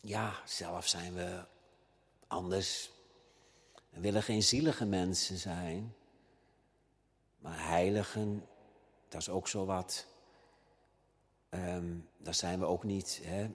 ja, 0.00 0.32
zelf 0.44 0.86
zijn 0.86 1.14
we 1.14 1.44
anders. 2.26 2.90
We 3.90 4.00
willen 4.00 4.22
geen 4.22 4.42
zielige 4.42 4.84
mensen 4.84 5.36
zijn. 5.36 5.94
Maar 7.38 7.68
heiligen, 7.68 8.46
dat 9.08 9.20
is 9.20 9.28
ook 9.28 9.48
zo 9.48 9.64
wat. 9.64 10.06
Um, 11.50 12.08
daar 12.16 12.34
zijn 12.34 12.58
we 12.58 12.64
ook 12.64 12.84
niet. 12.84 13.20
Hè? 13.22 13.50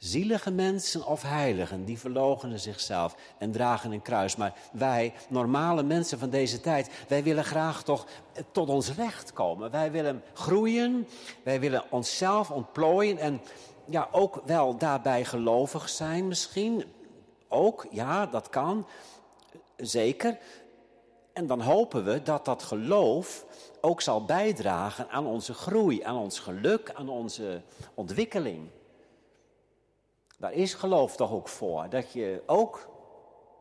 Zielige 0.00 0.50
mensen 0.50 1.06
of 1.06 1.22
heiligen, 1.22 1.84
die 1.84 1.98
verloochenen 1.98 2.60
zichzelf 2.60 3.16
en 3.38 3.52
dragen 3.52 3.92
een 3.92 4.02
kruis. 4.02 4.36
Maar 4.36 4.54
wij, 4.72 5.12
normale 5.28 5.82
mensen 5.82 6.18
van 6.18 6.30
deze 6.30 6.60
tijd, 6.60 6.90
wij 7.08 7.22
willen 7.22 7.44
graag 7.44 7.82
toch 7.82 8.06
tot 8.52 8.68
ons 8.68 8.94
recht 8.94 9.32
komen. 9.32 9.70
Wij 9.70 9.90
willen 9.90 10.22
groeien, 10.32 11.08
wij 11.42 11.60
willen 11.60 11.84
onszelf 11.90 12.50
ontplooien 12.50 13.18
en 13.18 13.40
ja, 13.84 14.08
ook 14.12 14.42
wel 14.44 14.76
daarbij 14.76 15.24
gelovig 15.24 15.88
zijn 15.88 16.28
misschien. 16.28 16.84
Ook, 17.48 17.86
ja, 17.90 18.26
dat 18.26 18.48
kan, 18.48 18.86
zeker. 19.76 20.38
En 21.32 21.46
dan 21.46 21.60
hopen 21.60 22.04
we 22.04 22.22
dat 22.22 22.44
dat 22.44 22.62
geloof 22.62 23.46
ook 23.80 24.00
zal 24.00 24.24
bijdragen 24.24 25.10
aan 25.10 25.26
onze 25.26 25.54
groei, 25.54 26.02
aan 26.02 26.16
ons 26.16 26.38
geluk, 26.38 26.92
aan 26.94 27.08
onze 27.08 27.62
ontwikkeling. 27.94 28.70
Daar 30.40 30.52
is 30.52 30.74
geloof 30.74 31.16
toch 31.16 31.30
ook 31.32 31.48
voor. 31.48 31.88
Dat 31.88 32.12
je 32.12 32.42
ook 32.46 32.88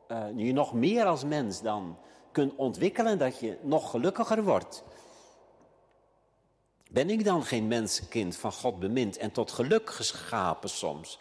uh, 0.07 0.27
je 0.35 0.53
nog 0.53 0.73
meer 0.73 1.05
als 1.05 1.23
mens 1.23 1.61
dan 1.61 1.97
kunt 2.31 2.55
ontwikkelen, 2.55 3.17
dat 3.17 3.39
je 3.39 3.59
nog 3.61 3.89
gelukkiger 3.89 4.43
wordt. 4.43 4.83
Ben 6.91 7.09
ik 7.09 7.23
dan 7.23 7.43
geen 7.43 7.67
mensenkind 7.67 8.35
van 8.35 8.51
God 8.51 8.79
bemind 8.79 9.17
en 9.17 9.31
tot 9.31 9.51
geluk 9.51 9.89
geschapen 9.89 10.69
soms? 10.69 11.19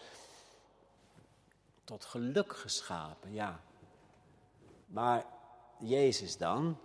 Tot 1.84 2.04
geluk 2.04 2.56
geschapen, 2.56 3.32
ja. 3.32 3.60
Maar 4.86 5.24
Jezus 5.78 6.36
dan, 6.36 6.78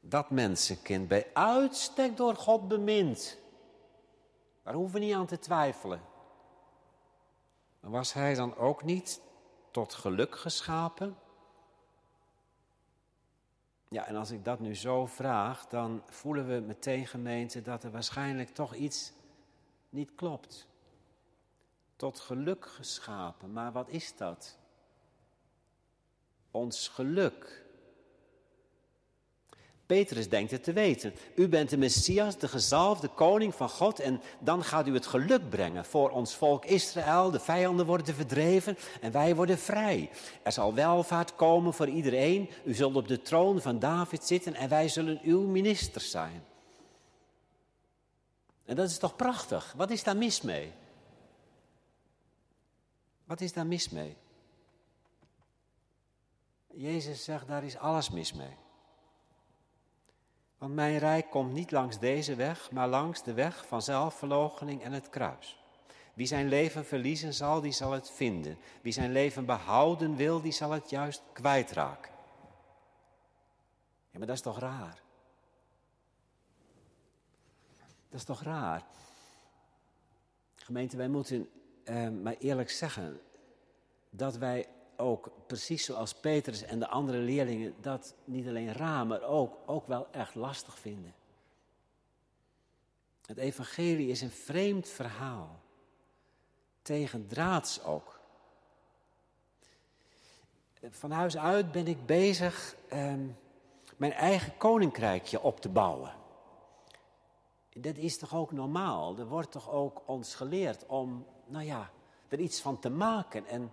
dat 0.00 0.30
mensenkind 0.30 1.08
bij 1.08 1.30
uitstek 1.32 2.16
door 2.16 2.34
God 2.34 2.68
bemind. 2.68 3.38
Daar 4.62 4.74
hoeven 4.74 5.00
we 5.00 5.06
niet 5.06 5.14
aan 5.14 5.26
te 5.26 5.38
twijfelen. 5.38 6.10
Was 7.90 8.12
hij 8.12 8.34
dan 8.34 8.56
ook 8.56 8.82
niet 8.82 9.20
tot 9.70 9.94
geluk 9.94 10.36
geschapen? 10.36 11.16
Ja, 13.88 14.06
en 14.06 14.16
als 14.16 14.30
ik 14.30 14.44
dat 14.44 14.60
nu 14.60 14.74
zo 14.74 15.06
vraag, 15.06 15.66
dan 15.66 16.02
voelen 16.06 16.46
we 16.46 16.60
meteen 16.66 17.06
gemeente 17.06 17.62
dat 17.62 17.84
er 17.84 17.90
waarschijnlijk 17.90 18.48
toch 18.48 18.74
iets 18.74 19.12
niet 19.88 20.14
klopt. 20.14 20.66
Tot 21.96 22.20
geluk 22.20 22.66
geschapen, 22.66 23.52
maar 23.52 23.72
wat 23.72 23.88
is 23.88 24.16
dat? 24.16 24.58
Ons 26.50 26.88
geluk. 26.88 27.61
Petrus 29.92 30.28
denkt 30.28 30.50
het 30.50 30.64
te 30.64 30.72
weten. 30.72 31.14
U 31.34 31.48
bent 31.48 31.70
de 31.70 31.76
Messias, 31.76 32.38
de 32.38 32.48
gezalfde 32.48 33.08
koning 33.08 33.54
van 33.54 33.68
God 33.68 34.00
en 34.00 34.20
dan 34.38 34.64
gaat 34.64 34.86
u 34.86 34.94
het 34.94 35.06
geluk 35.06 35.50
brengen 35.50 35.84
voor 35.84 36.10
ons 36.10 36.34
volk 36.34 36.64
Israël. 36.64 37.30
De 37.30 37.40
vijanden 37.40 37.86
worden 37.86 38.14
verdreven 38.14 38.76
en 39.00 39.12
wij 39.12 39.34
worden 39.34 39.58
vrij. 39.58 40.10
Er 40.42 40.52
zal 40.52 40.74
welvaart 40.74 41.34
komen 41.34 41.74
voor 41.74 41.88
iedereen. 41.88 42.50
U 42.64 42.74
zult 42.74 42.96
op 42.96 43.08
de 43.08 43.22
troon 43.22 43.60
van 43.60 43.78
David 43.78 44.24
zitten 44.24 44.54
en 44.54 44.68
wij 44.68 44.88
zullen 44.88 45.20
uw 45.22 45.40
ministers 45.40 46.10
zijn. 46.10 46.44
En 48.64 48.76
dat 48.76 48.90
is 48.90 48.98
toch 48.98 49.16
prachtig? 49.16 49.74
Wat 49.76 49.90
is 49.90 50.02
daar 50.02 50.16
mis 50.16 50.40
mee? 50.40 50.72
Wat 53.24 53.40
is 53.40 53.52
daar 53.52 53.66
mis 53.66 53.88
mee? 53.88 54.16
Jezus 56.74 57.24
zegt, 57.24 57.48
daar 57.48 57.64
is 57.64 57.76
alles 57.76 58.10
mis 58.10 58.32
mee. 58.32 58.60
Want 60.62 60.74
mijn 60.74 60.98
rijk 60.98 61.30
komt 61.30 61.52
niet 61.52 61.70
langs 61.70 61.98
deze 61.98 62.34
weg, 62.34 62.70
maar 62.70 62.88
langs 62.88 63.22
de 63.22 63.32
weg 63.32 63.66
van 63.66 63.82
zelfverloochening 63.82 64.82
en 64.82 64.92
het 64.92 65.08
kruis. 65.08 65.62
Wie 66.14 66.26
zijn 66.26 66.48
leven 66.48 66.84
verliezen 66.84 67.34
zal, 67.34 67.60
die 67.60 67.72
zal 67.72 67.92
het 67.92 68.10
vinden. 68.10 68.58
Wie 68.82 68.92
zijn 68.92 69.12
leven 69.12 69.44
behouden 69.44 70.16
wil, 70.16 70.40
die 70.40 70.52
zal 70.52 70.70
het 70.70 70.90
juist 70.90 71.22
kwijtraken. 71.32 72.12
Ja, 74.10 74.18
maar 74.18 74.26
dat 74.26 74.36
is 74.36 74.42
toch 74.42 74.58
raar? 74.58 75.02
Dat 78.08 78.20
is 78.20 78.24
toch 78.24 78.42
raar? 78.42 78.82
Gemeente, 80.54 80.96
wij 80.96 81.08
moeten 81.08 81.50
eh, 81.84 82.08
maar 82.08 82.36
eerlijk 82.38 82.70
zeggen, 82.70 83.20
dat 84.10 84.36
wij 84.36 84.68
ook, 84.96 85.30
precies 85.46 85.84
zoals 85.84 86.14
Petrus 86.14 86.62
en 86.62 86.78
de 86.78 86.88
andere 86.88 87.18
leerlingen, 87.18 87.74
dat 87.80 88.14
niet 88.24 88.48
alleen 88.48 88.72
raar, 88.72 89.06
maar 89.06 89.22
ook, 89.22 89.56
ook 89.66 89.86
wel 89.86 90.08
echt 90.10 90.34
lastig 90.34 90.78
vinden. 90.78 91.14
Het 93.26 93.38
evangelie 93.38 94.08
is 94.08 94.20
een 94.20 94.30
vreemd 94.30 94.88
verhaal. 94.88 95.60
Tegendraads 96.82 97.82
ook. 97.82 98.20
Van 100.90 101.10
huis 101.10 101.36
uit 101.36 101.72
ben 101.72 101.86
ik 101.86 102.06
bezig 102.06 102.76
ehm, 102.88 103.26
mijn 103.96 104.12
eigen 104.12 104.56
koninkrijkje 104.56 105.42
op 105.42 105.60
te 105.60 105.68
bouwen. 105.68 106.14
Dat 107.72 107.96
is 107.96 108.18
toch 108.18 108.34
ook 108.34 108.52
normaal? 108.52 109.18
Er 109.18 109.26
wordt 109.26 109.50
toch 109.50 109.70
ook 109.70 110.02
ons 110.06 110.34
geleerd 110.34 110.86
om, 110.86 111.26
nou 111.46 111.64
ja, 111.64 111.90
er 112.28 112.38
iets 112.38 112.60
van 112.60 112.78
te 112.78 112.90
maken. 112.90 113.46
En 113.46 113.72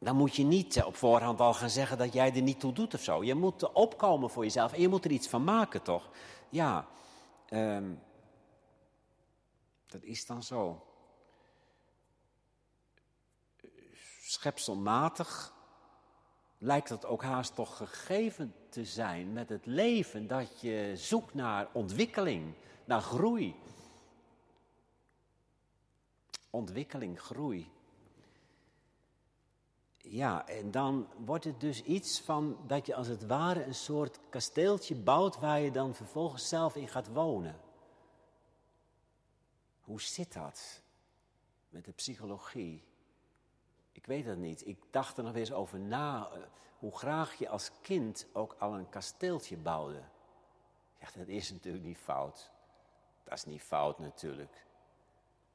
dan 0.00 0.16
moet 0.16 0.36
je 0.36 0.44
niet 0.44 0.82
op 0.82 0.96
voorhand 0.96 1.40
al 1.40 1.54
gaan 1.54 1.70
zeggen 1.70 1.98
dat 1.98 2.12
jij 2.12 2.34
er 2.34 2.42
niet 2.42 2.60
toe 2.60 2.72
doet 2.72 2.94
of 2.94 3.02
zo. 3.02 3.24
Je 3.24 3.34
moet 3.34 3.72
opkomen 3.72 4.30
voor 4.30 4.42
jezelf 4.42 4.72
en 4.72 4.80
je 4.80 4.88
moet 4.88 5.04
er 5.04 5.10
iets 5.10 5.28
van 5.28 5.44
maken, 5.44 5.82
toch? 5.82 6.10
Ja, 6.48 6.86
um, 7.50 8.00
dat 9.86 10.02
is 10.02 10.26
dan 10.26 10.42
zo. 10.42 10.86
Schepselmatig 14.20 15.54
lijkt 16.58 16.88
het 16.88 17.06
ook 17.06 17.22
haast 17.22 17.54
toch 17.54 17.76
gegeven 17.76 18.54
te 18.68 18.84
zijn 18.84 19.32
met 19.32 19.48
het 19.48 19.66
leven 19.66 20.26
dat 20.26 20.60
je 20.60 20.92
zoekt 20.96 21.34
naar 21.34 21.68
ontwikkeling, 21.72 22.54
naar 22.84 23.00
groei. 23.00 23.54
Ontwikkeling, 26.50 27.20
groei. 27.20 27.70
Ja, 30.02 30.46
en 30.46 30.70
dan 30.70 31.08
wordt 31.24 31.44
het 31.44 31.60
dus 31.60 31.82
iets 31.82 32.20
van 32.20 32.58
dat 32.66 32.86
je 32.86 32.94
als 32.94 33.06
het 33.06 33.26
ware 33.26 33.64
een 33.64 33.74
soort 33.74 34.18
kasteeltje 34.28 34.94
bouwt 34.94 35.38
waar 35.38 35.60
je 35.60 35.70
dan 35.70 35.94
vervolgens 35.94 36.48
zelf 36.48 36.76
in 36.76 36.88
gaat 36.88 37.12
wonen. 37.12 37.60
Hoe 39.80 40.00
zit 40.00 40.32
dat 40.32 40.82
met 41.68 41.84
de 41.84 41.92
psychologie? 41.92 42.84
Ik 43.92 44.06
weet 44.06 44.24
het 44.24 44.38
niet. 44.38 44.66
Ik 44.66 44.78
dacht 44.90 45.16
er 45.16 45.24
nog 45.24 45.34
eens 45.34 45.52
over 45.52 45.78
na 45.78 46.30
eh, 46.30 46.42
hoe 46.78 46.98
graag 46.98 47.34
je 47.34 47.48
als 47.48 47.70
kind 47.82 48.26
ook 48.32 48.56
al 48.58 48.74
een 48.74 48.88
kasteeltje 48.88 49.56
bouwde. 49.56 50.02
Ja, 50.98 51.08
dat 51.16 51.28
is 51.28 51.52
natuurlijk 51.52 51.84
niet 51.84 51.98
fout. 51.98 52.50
Dat 53.24 53.32
is 53.32 53.44
niet 53.44 53.62
fout 53.62 53.98
natuurlijk. 53.98 54.66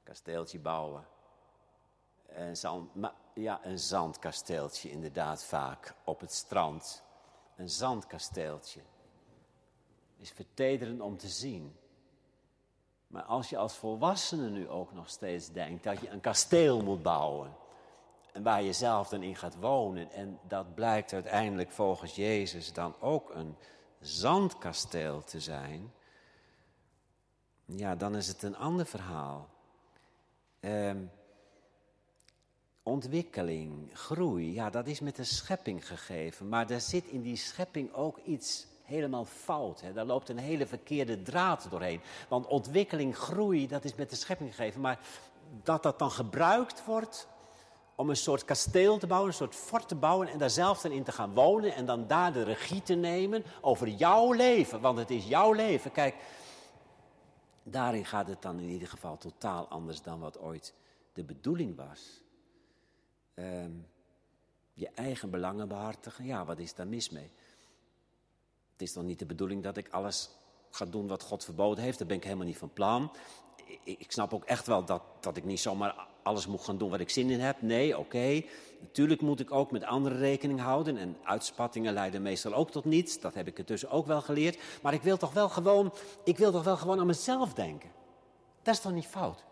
Kasteeltje 0.04 0.60
bouwen. 0.60 1.08
Een, 2.26 2.58
zand, 2.58 2.90
ja, 3.36 3.60
een 3.64 3.80
zandkasteeltje 3.80 4.90
inderdaad 4.90 5.44
vaak 5.44 5.94
op 6.04 6.20
het 6.20 6.34
strand. 6.34 7.04
Een 7.56 7.70
zandkasteeltje. 7.70 8.82
Is 10.18 10.32
vertederend 10.32 11.02
om 11.02 11.18
te 11.18 11.28
zien. 11.28 11.78
Maar 13.08 13.24
als 13.24 13.50
je 13.50 13.58
als 13.58 13.76
volwassene 13.76 14.50
nu 14.50 14.70
ook 14.70 14.94
nog 14.94 15.10
steeds 15.10 15.52
denkt 15.52 15.84
dat 15.84 16.00
je 16.00 16.10
een 16.10 16.22
kasteel 16.22 16.82
moet 16.82 17.02
bouwen. 17.02 17.56
En 18.34 18.44
waar 18.44 18.62
je 18.62 18.74
zelf 18.74 19.10
dan 19.10 19.24
in 19.24 19.36
gaat 19.36 19.60
wonen. 19.60 20.12
En 20.12 20.40
dat 20.48 20.74
blijkt 20.74 21.14
uiteindelijk 21.14 21.72
volgens 21.72 22.16
Jezus 22.16 22.74
dan 22.74 22.96
ook 23.00 23.34
een 23.34 23.56
zandkasteel 24.00 25.24
te 25.24 25.40
zijn. 25.40 25.94
Ja, 27.66 27.96
dan 27.96 28.16
is 28.16 28.28
het 28.28 28.44
een 28.44 28.58
ander 28.58 28.86
verhaal. 28.86 29.50
Eh, 30.60 30.92
ontwikkeling, 32.88 33.90
groei, 33.94 34.54
ja, 34.54 34.70
dat 34.70 34.88
is 34.88 35.00
met 35.00 35.16
de 35.16 35.24
schepping 35.24 35.88
gegeven. 35.88 36.50
Maar 36.50 36.70
er 36.70 36.82
zit 36.82 37.06
in 37.06 37.22
die 37.22 37.36
schepping 37.36 37.94
ook 37.94 38.18
iets 38.26 38.68
helemaal 38.84 39.26
fout. 39.26 39.82
Hè. 39.82 39.94
Daar 39.94 40.06
loopt 40.06 40.30
een 40.30 40.38
hele 40.38 40.68
verkeerde 40.68 41.22
draad 41.22 41.68
doorheen. 41.70 42.02
Want 42.28 42.48
ontwikkeling, 42.48 43.18
groei, 43.18 43.68
dat 43.68 43.84
is 43.84 43.96
met 43.96 44.10
de 44.10 44.16
schepping 44.16 44.56
gegeven. 44.56 44.82
Maar 44.82 45.00
dat 45.64 45.84
dat 45.84 46.00
dan 46.00 46.12
gebruikt 46.12 46.86
wordt 46.86 47.28
om 47.96 48.10
een 48.10 48.16
soort 48.16 48.46
kasteel 48.46 48.98
te 48.98 49.08
bouwen, 49.08 49.30
een 49.30 49.38
soort 49.38 49.56
fort 49.56 49.88
te 49.88 49.96
bouwen 49.96 50.28
en 50.28 50.38
daar 50.38 50.50
zelf 50.50 50.82
dan 50.82 50.92
in 50.92 51.04
te 51.04 51.12
gaan 51.12 51.34
wonen 51.34 51.76
en 51.76 51.86
dan 51.86 52.08
daar 52.08 52.34
de 52.34 52.44
regie 52.44 52.82
te 52.82 52.94
nemen 52.94 53.44
over 53.62 53.88
jouw 53.88 54.32
leven, 54.32 54.82
want 54.82 54.98
het 54.98 55.10
is 55.10 55.28
jouw 55.28 55.52
leven. 55.52 55.92
Kijk, 55.92 56.16
daarin 57.64 58.06
gaat 58.06 58.28
het 58.28 58.42
dan 58.42 58.60
in 58.60 58.70
ieder 58.70 58.88
geval 58.88 59.18
totaal 59.18 59.68
anders 59.68 60.02
dan 60.02 60.20
wat 60.20 60.40
ooit 60.40 60.74
de 61.14 61.24
bedoeling 61.24 61.76
was. 61.76 62.24
Ehm, 63.36 63.72
je 64.74 64.90
eigen 64.96 65.30
belangen 65.30 65.68
behartigen, 65.68 66.26
ja, 66.26 66.46
wat 66.46 66.60
is 66.60 66.76
daar 66.76 66.88
mis 66.88 67.10
mee? 67.10 67.32
Het 68.72 68.82
is 68.82 68.94
dan 68.94 69.06
niet 69.06 69.20
de 69.20 69.26
bedoeling 69.26 69.64
dat 69.64 69.78
ik 69.78 69.90
alles 69.90 70.30
ga 70.70 70.86
doen 70.86 71.08
wat 71.08 71.24
God 71.24 71.44
verboden 71.44 71.84
heeft. 71.84 71.98
Daar 71.98 72.08
ben 72.08 72.18
ik 72.18 72.24
helemaal 72.24 72.46
niet 72.46 72.58
van 72.58 72.74
plan. 72.74 73.12
Ik, 73.84 74.12
snap 74.12 74.34
ook 74.34 74.44
echt 74.44 74.68
wel 74.68 74.86
dat, 74.86 75.02
dat 75.20 75.38
ik 75.38 75.44
niet 75.44 75.60
zomaar 75.60 76.08
alles 76.24 76.48
moet 76.48 76.64
gaan 76.64 76.78
doen 76.78 76.90
wat 76.90 77.00
ik 77.00 77.10
zin 77.10 77.30
in 77.30 77.40
heb. 77.40 77.62
Nee, 77.62 77.98
oké. 77.98 78.44
Natuurlijk 78.80 79.22
moet 79.22 79.40
ik 79.40 79.52
ook 79.52 79.72
met 79.72 79.84
anderen 79.84 80.18
rekening 80.18 80.60
houden. 80.60 80.98
En 80.98 81.18
uitspattingen 81.24 81.94
leiden 81.94 82.22
meestal 82.22 82.54
ook 82.54 82.72
tot 82.72 82.86
niets. 82.86 83.20
Dat 83.20 83.34
heb 83.34 83.48
ik 83.48 83.58
ertussen 83.58 83.90
ook 83.90 84.06
wel 84.06 84.22
geleerd. 84.22 84.60
Maar 84.82 84.94
ik 84.94 85.02
wil 85.02 85.18
toch 85.18 85.34
wel 85.34 85.50
gewoon, 85.50 85.94
ik 86.24 86.38
wil 86.38 86.52
toch 86.52 86.64
wel 86.64 86.78
gewoon 86.78 87.00
aan 87.00 87.06
mezelf 87.06 87.54
denken. 87.54 87.92
Dat 88.62 88.74
is 88.74 88.82
toch 88.82 88.94
niet 88.94 89.08
fout? 89.08 89.44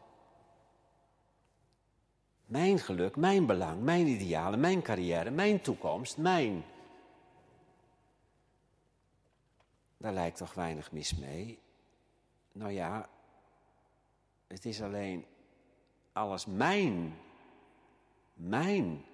Mijn 2.45 2.79
geluk, 2.79 3.15
mijn 3.15 3.45
belang, 3.45 3.81
mijn 3.81 4.07
idealen, 4.07 4.59
mijn 4.59 4.81
carrière, 4.81 5.31
mijn 5.31 5.61
toekomst, 5.61 6.17
mijn 6.17 6.63
Daar 10.03 10.13
lijkt 10.13 10.37
toch 10.37 10.53
weinig 10.53 10.91
mis 10.91 11.15
mee. 11.15 11.59
Nou 12.51 12.71
ja, 12.71 13.09
het 14.47 14.65
is 14.65 14.81
alleen 14.81 15.25
alles 16.13 16.45
mijn. 16.45 17.17
Mijn. 18.33 19.05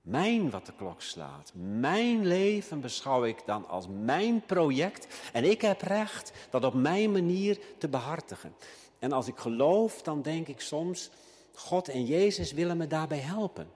Mijn 0.00 0.50
wat 0.50 0.66
de 0.66 0.72
klok 0.76 1.02
slaat. 1.02 1.52
Mijn 1.54 2.26
leven 2.26 2.80
beschouw 2.80 3.24
ik 3.24 3.42
dan 3.46 3.68
als 3.68 3.86
mijn 3.88 4.46
project. 4.46 5.30
En 5.32 5.44
ik 5.44 5.60
heb 5.60 5.80
recht 5.80 6.32
dat 6.50 6.64
op 6.64 6.74
mijn 6.74 7.12
manier 7.12 7.60
te 7.78 7.88
behartigen. 7.88 8.54
En 8.98 9.12
als 9.12 9.28
ik 9.28 9.36
geloof, 9.36 10.02
dan 10.02 10.22
denk 10.22 10.48
ik 10.48 10.60
soms, 10.60 11.10
God 11.58 11.88
en 11.88 12.04
Jezus 12.04 12.52
willen 12.52 12.76
me 12.76 12.86
daarbij 12.86 13.18
helpen. 13.18 13.70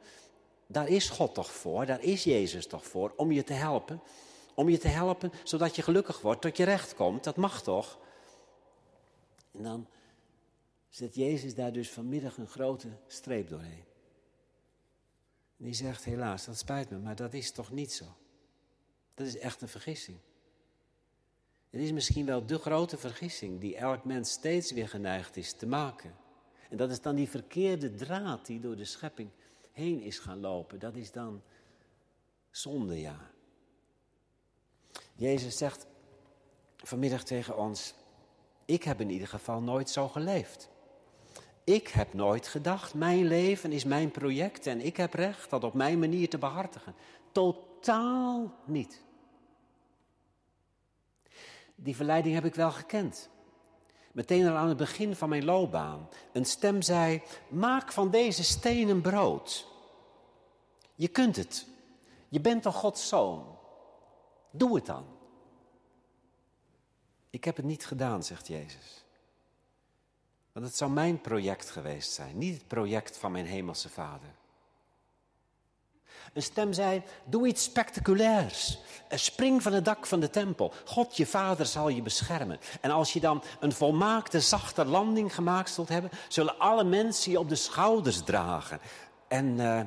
Daar 0.67 0.89
is 0.89 1.09
God 1.09 1.35
toch 1.35 1.53
voor, 1.53 1.87
daar 1.87 2.03
is 2.03 2.25
Jezus 2.25 2.67
toch 2.67 2.87
voor, 2.87 3.13
om 3.17 3.33
je 3.33 3.45
te 3.45 3.53
helpen. 3.53 4.03
Om 4.55 4.69
je 4.69 4.79
te 4.79 4.89
helpen, 4.89 5.33
zodat 5.45 5.77
je 5.77 5.83
gelukkig 5.83 6.21
wordt, 6.21 6.41
tot 6.41 6.57
je 6.57 6.65
recht 6.65 6.95
komt. 6.95 7.25
Dat 7.25 7.37
mag 7.37 7.63
toch? 7.63 7.99
En 9.53 9.63
dan 9.63 9.87
zet 10.89 11.15
Jezus 11.15 11.55
daar 11.55 11.73
dus 11.73 11.91
vanmiddag 11.91 12.37
een 12.37 12.49
grote 12.49 12.89
streep 13.07 13.49
doorheen. 13.49 13.85
En 15.59 15.65
die 15.65 15.75
zegt, 15.75 16.05
helaas, 16.05 16.45
dat 16.45 16.59
spijt 16.59 16.91
me, 16.91 16.99
maar 16.99 17.17
dat 17.17 17.35
is 17.35 17.51
toch 17.51 17.71
niet 17.71 17.93
zo. 17.93 18.05
Dat 19.15 19.27
is 19.27 19.39
echt 19.39 19.63
een 19.63 19.69
vergissing. 19.69 20.19
Het 21.71 21.81
is 21.81 21.93
misschien 21.93 22.27
wel 22.27 22.47
de 22.47 22.59
grote 22.59 22.99
vergissing 22.99 23.61
die 23.61 23.77
elk 23.77 24.05
mens 24.05 24.31
steeds 24.31 24.73
weer 24.73 24.89
geneigd 24.89 25.37
is 25.37 25.53
te 25.53 25.67
maken. 25.67 26.15
En 26.73 26.79
dat 26.79 26.91
is 26.91 27.01
dan 27.01 27.15
die 27.15 27.29
verkeerde 27.29 27.95
draad 27.95 28.47
die 28.47 28.61
door 28.61 28.77
de 28.77 28.85
schepping 28.85 29.31
heen 29.73 30.01
is 30.01 30.19
gaan 30.19 30.41
lopen. 30.41 30.79
Dat 30.79 30.95
is 30.97 31.13
dan 31.13 31.43
zonde, 32.51 33.01
ja. 33.01 33.31
Jezus 35.15 35.57
zegt 35.57 35.87
vanmiddag 36.77 37.25
tegen 37.25 37.57
ons: 37.57 37.95
Ik 38.65 38.83
heb 38.83 39.01
in 39.01 39.11
ieder 39.11 39.29
geval 39.29 39.61
nooit 39.61 39.91
zo 39.91 40.09
geleefd. 40.09 40.69
Ik 41.65 41.89
heb 41.89 42.13
nooit 42.13 42.49
gedacht, 42.49 42.95
mijn 42.95 43.27
leven 43.27 43.73
is 43.73 43.85
mijn 43.85 44.11
project 44.11 44.67
en 44.67 44.81
ik 44.81 44.97
heb 44.97 45.15
recht 45.15 45.51
dat 45.51 45.65
op 45.65 45.75
mijn 45.75 45.99
manier 45.99 46.29
te 46.29 46.39
behartigen. 46.39 46.95
Totaal 47.33 48.55
niet. 48.65 49.03
Die 51.75 51.97
verleiding 51.97 52.35
heb 52.35 52.45
ik 52.45 52.55
wel 52.55 52.71
gekend. 52.71 53.31
Meteen 54.13 54.47
al 54.47 54.57
aan 54.57 54.69
het 54.69 54.77
begin 54.77 55.17
van 55.17 55.29
mijn 55.29 55.45
loopbaan. 55.45 56.09
Een 56.33 56.45
stem 56.45 56.83
zei: 56.83 57.23
Maak 57.49 57.93
van 57.93 58.11
deze 58.11 58.45
stenen 58.45 59.01
brood. 59.01 59.67
Je 60.95 61.09
kunt 61.09 61.37
het. 61.37 61.67
Je 62.29 62.41
bent 62.41 62.63
toch 62.63 62.77
Gods 62.77 63.09
zoon. 63.09 63.59
Doe 64.51 64.75
het 64.75 64.87
dan. 64.87 65.05
Ik 67.31 67.45
heb 67.45 67.57
het 67.57 67.65
niet 67.65 67.87
gedaan, 67.87 68.23
zegt 68.23 68.47
Jezus. 68.47 69.05
Want 70.53 70.67
het 70.67 70.77
zou 70.77 70.91
mijn 70.91 71.21
project 71.21 71.71
geweest 71.71 72.13
zijn, 72.13 72.39
niet 72.39 72.55
het 72.55 72.69
project 72.69 73.19
van 73.19 73.33
mijn 73.33 73.47
hemelse 73.47 73.89
vader. 73.89 74.35
Een 76.33 76.43
stem 76.43 76.73
zei: 76.73 77.03
Doe 77.25 77.47
iets 77.47 77.63
spectaculairs. 77.63 78.79
Spring 79.09 79.63
van 79.63 79.73
het 79.73 79.85
dak 79.85 80.07
van 80.07 80.21
de 80.21 80.31
tempel. 80.31 80.73
God, 80.85 81.17
je 81.17 81.27
vader, 81.27 81.67
zal 81.67 81.89
je 81.89 82.03
beschermen. 82.03 82.59
En 82.81 82.91
als 82.91 83.13
je 83.13 83.21
dan 83.21 83.43
een 83.61 83.73
volmaakte, 83.73 84.41
zachte 84.41 84.85
landing 84.85 85.35
gemaakt 85.35 85.71
zult 85.71 85.89
hebben, 85.89 86.11
zullen 86.29 86.59
alle 86.59 86.85
mensen 86.85 87.33
je 87.33 87.39
op 87.39 87.49
de 87.49 87.55
schouders 87.55 88.23
dragen. 88.23 88.81
en, 89.29 89.47
uh, 89.59 89.79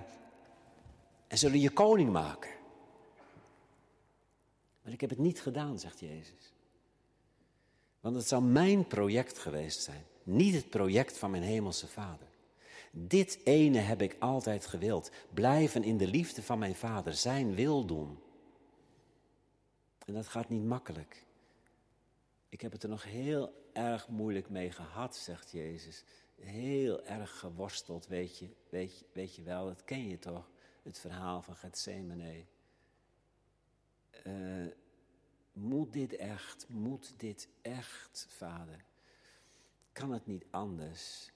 en 1.27 1.37
zullen 1.37 1.59
je 1.59 1.69
koning 1.69 2.11
maken. 2.11 2.51
Maar 4.81 4.93
ik 4.93 5.01
heb 5.01 5.09
het 5.09 5.19
niet 5.19 5.41
gedaan, 5.41 5.79
zegt 5.79 5.99
Jezus. 5.99 6.53
Want 7.99 8.15
het 8.15 8.27
zou 8.27 8.43
mijn 8.43 8.87
project 8.87 9.37
geweest 9.37 9.81
zijn, 9.81 10.05
niet 10.23 10.55
het 10.55 10.69
project 10.69 11.17
van 11.17 11.31
mijn 11.31 11.43
hemelse 11.43 11.87
Vader. 11.87 12.27
Dit 12.97 13.39
ene 13.43 13.77
heb 13.77 14.01
ik 14.01 14.15
altijd 14.19 14.65
gewild. 14.65 15.11
Blijven 15.33 15.83
in 15.83 15.97
de 15.97 16.07
liefde 16.07 16.43
van 16.43 16.59
mijn 16.59 16.75
Vader, 16.75 17.13
zijn 17.13 17.55
wil 17.55 17.85
doen. 17.85 18.19
En 20.05 20.13
dat 20.13 20.27
gaat 20.27 20.49
niet 20.49 20.63
makkelijk. 20.63 21.25
Ik 22.49 22.61
heb 22.61 22.71
het 22.71 22.83
er 22.83 22.89
nog 22.89 23.03
heel 23.03 23.69
erg 23.73 24.07
moeilijk 24.07 24.49
mee 24.49 24.71
gehad, 24.71 25.15
zegt 25.15 25.51
Jezus. 25.51 26.03
Heel 26.35 27.05
erg 27.05 27.39
geworsteld, 27.39 28.07
weet 28.07 28.37
je, 28.37 28.49
weet 28.69 28.99
je, 28.99 29.05
weet 29.11 29.35
je 29.35 29.41
wel, 29.41 29.65
dat 29.65 29.83
ken 29.83 30.07
je 30.07 30.19
toch, 30.19 30.49
het 30.83 30.99
verhaal 30.99 31.41
van 31.41 31.55
Gethsemane. 31.55 32.45
Uh, 34.27 34.67
moet 35.53 35.93
dit 35.93 36.15
echt, 36.15 36.65
moet 36.69 37.13
dit 37.17 37.49
echt, 37.61 38.27
vader? 38.29 38.85
Kan 39.91 40.11
het 40.11 40.25
niet 40.25 40.45
anders? 40.49 41.33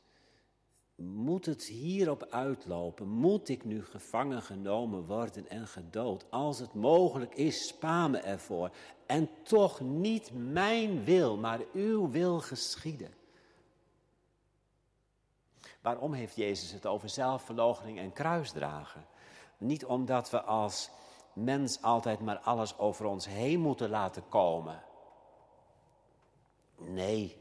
Moet 0.99 1.45
het 1.45 1.63
hierop 1.63 2.23
uitlopen? 2.29 3.07
Moet 3.07 3.49
ik 3.49 3.65
nu 3.65 3.85
gevangen 3.85 4.41
genomen 4.41 5.05
worden 5.05 5.49
en 5.49 5.67
gedood? 5.67 6.25
Als 6.29 6.59
het 6.59 6.73
mogelijk 6.73 7.35
is, 7.35 7.67
spa 7.67 8.07
me 8.07 8.17
ervoor. 8.17 8.71
En 9.05 9.29
toch 9.43 9.79
niet 9.79 10.31
mijn 10.33 11.03
wil, 11.03 11.37
maar 11.37 11.59
uw 11.73 12.09
wil 12.09 12.39
geschieden. 12.39 13.13
Waarom 15.81 16.13
heeft 16.13 16.35
Jezus 16.35 16.71
het 16.71 16.85
over 16.85 17.09
zelfverloochening 17.09 17.99
en 17.99 18.13
kruisdragen? 18.13 19.05
Niet 19.57 19.85
omdat 19.85 20.29
we 20.29 20.41
als 20.41 20.89
mens 21.33 21.81
altijd 21.81 22.19
maar 22.19 22.39
alles 22.39 22.77
over 22.77 23.05
ons 23.05 23.27
heen 23.27 23.59
moeten 23.59 23.89
laten 23.89 24.23
komen. 24.29 24.83
Nee, 26.77 27.37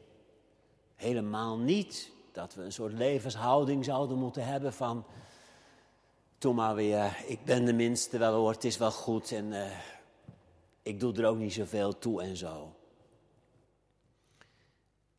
helemaal 0.94 1.58
niet 1.58 2.16
dat 2.38 2.54
we 2.54 2.62
een 2.62 2.72
soort 2.72 2.92
levenshouding 2.92 3.84
zouden 3.84 4.18
moeten 4.18 4.44
hebben 4.44 4.72
van. 4.72 5.04
Toen 6.38 6.54
maar 6.54 6.74
weer, 6.74 7.24
ik 7.26 7.44
ben 7.44 7.64
de 7.64 7.72
minste 7.72 8.18
wel 8.18 8.34
hoor, 8.34 8.50
het 8.50 8.64
is 8.64 8.76
wel 8.76 8.90
goed 8.90 9.32
en 9.32 9.52
uh, 9.52 9.78
ik 10.82 11.00
doe 11.00 11.14
er 11.16 11.26
ook 11.26 11.38
niet 11.38 11.52
zoveel 11.52 11.98
toe 11.98 12.22
en 12.22 12.36
zo. 12.36 12.74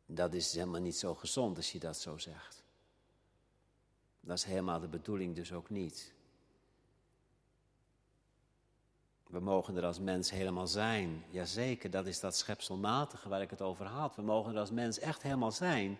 Dat 0.06 0.34
is 0.34 0.52
helemaal 0.52 0.80
niet 0.80 0.96
zo 0.96 1.14
gezond 1.14 1.56
als 1.56 1.72
je 1.72 1.78
dat 1.78 1.96
zo 1.96 2.18
zegt. 2.18 2.64
Dat 4.20 4.36
is 4.36 4.44
helemaal 4.44 4.80
de 4.80 4.88
bedoeling 4.88 5.36
dus 5.36 5.52
ook 5.52 5.70
niet. 5.70 6.12
We 9.26 9.40
mogen 9.40 9.76
er 9.76 9.84
als 9.84 9.98
mens 9.98 10.30
helemaal 10.30 10.66
zijn. 10.66 11.24
Jazeker, 11.30 11.90
dat 11.90 12.06
is 12.06 12.20
dat 12.20 12.36
schepselmatige 12.36 13.28
waar 13.28 13.42
ik 13.42 13.50
het 13.50 13.62
over 13.62 13.86
had. 13.86 14.16
We 14.16 14.22
mogen 14.22 14.52
er 14.52 14.60
als 14.60 14.70
mens 14.70 14.98
echt 14.98 15.22
helemaal 15.22 15.52
zijn. 15.52 15.98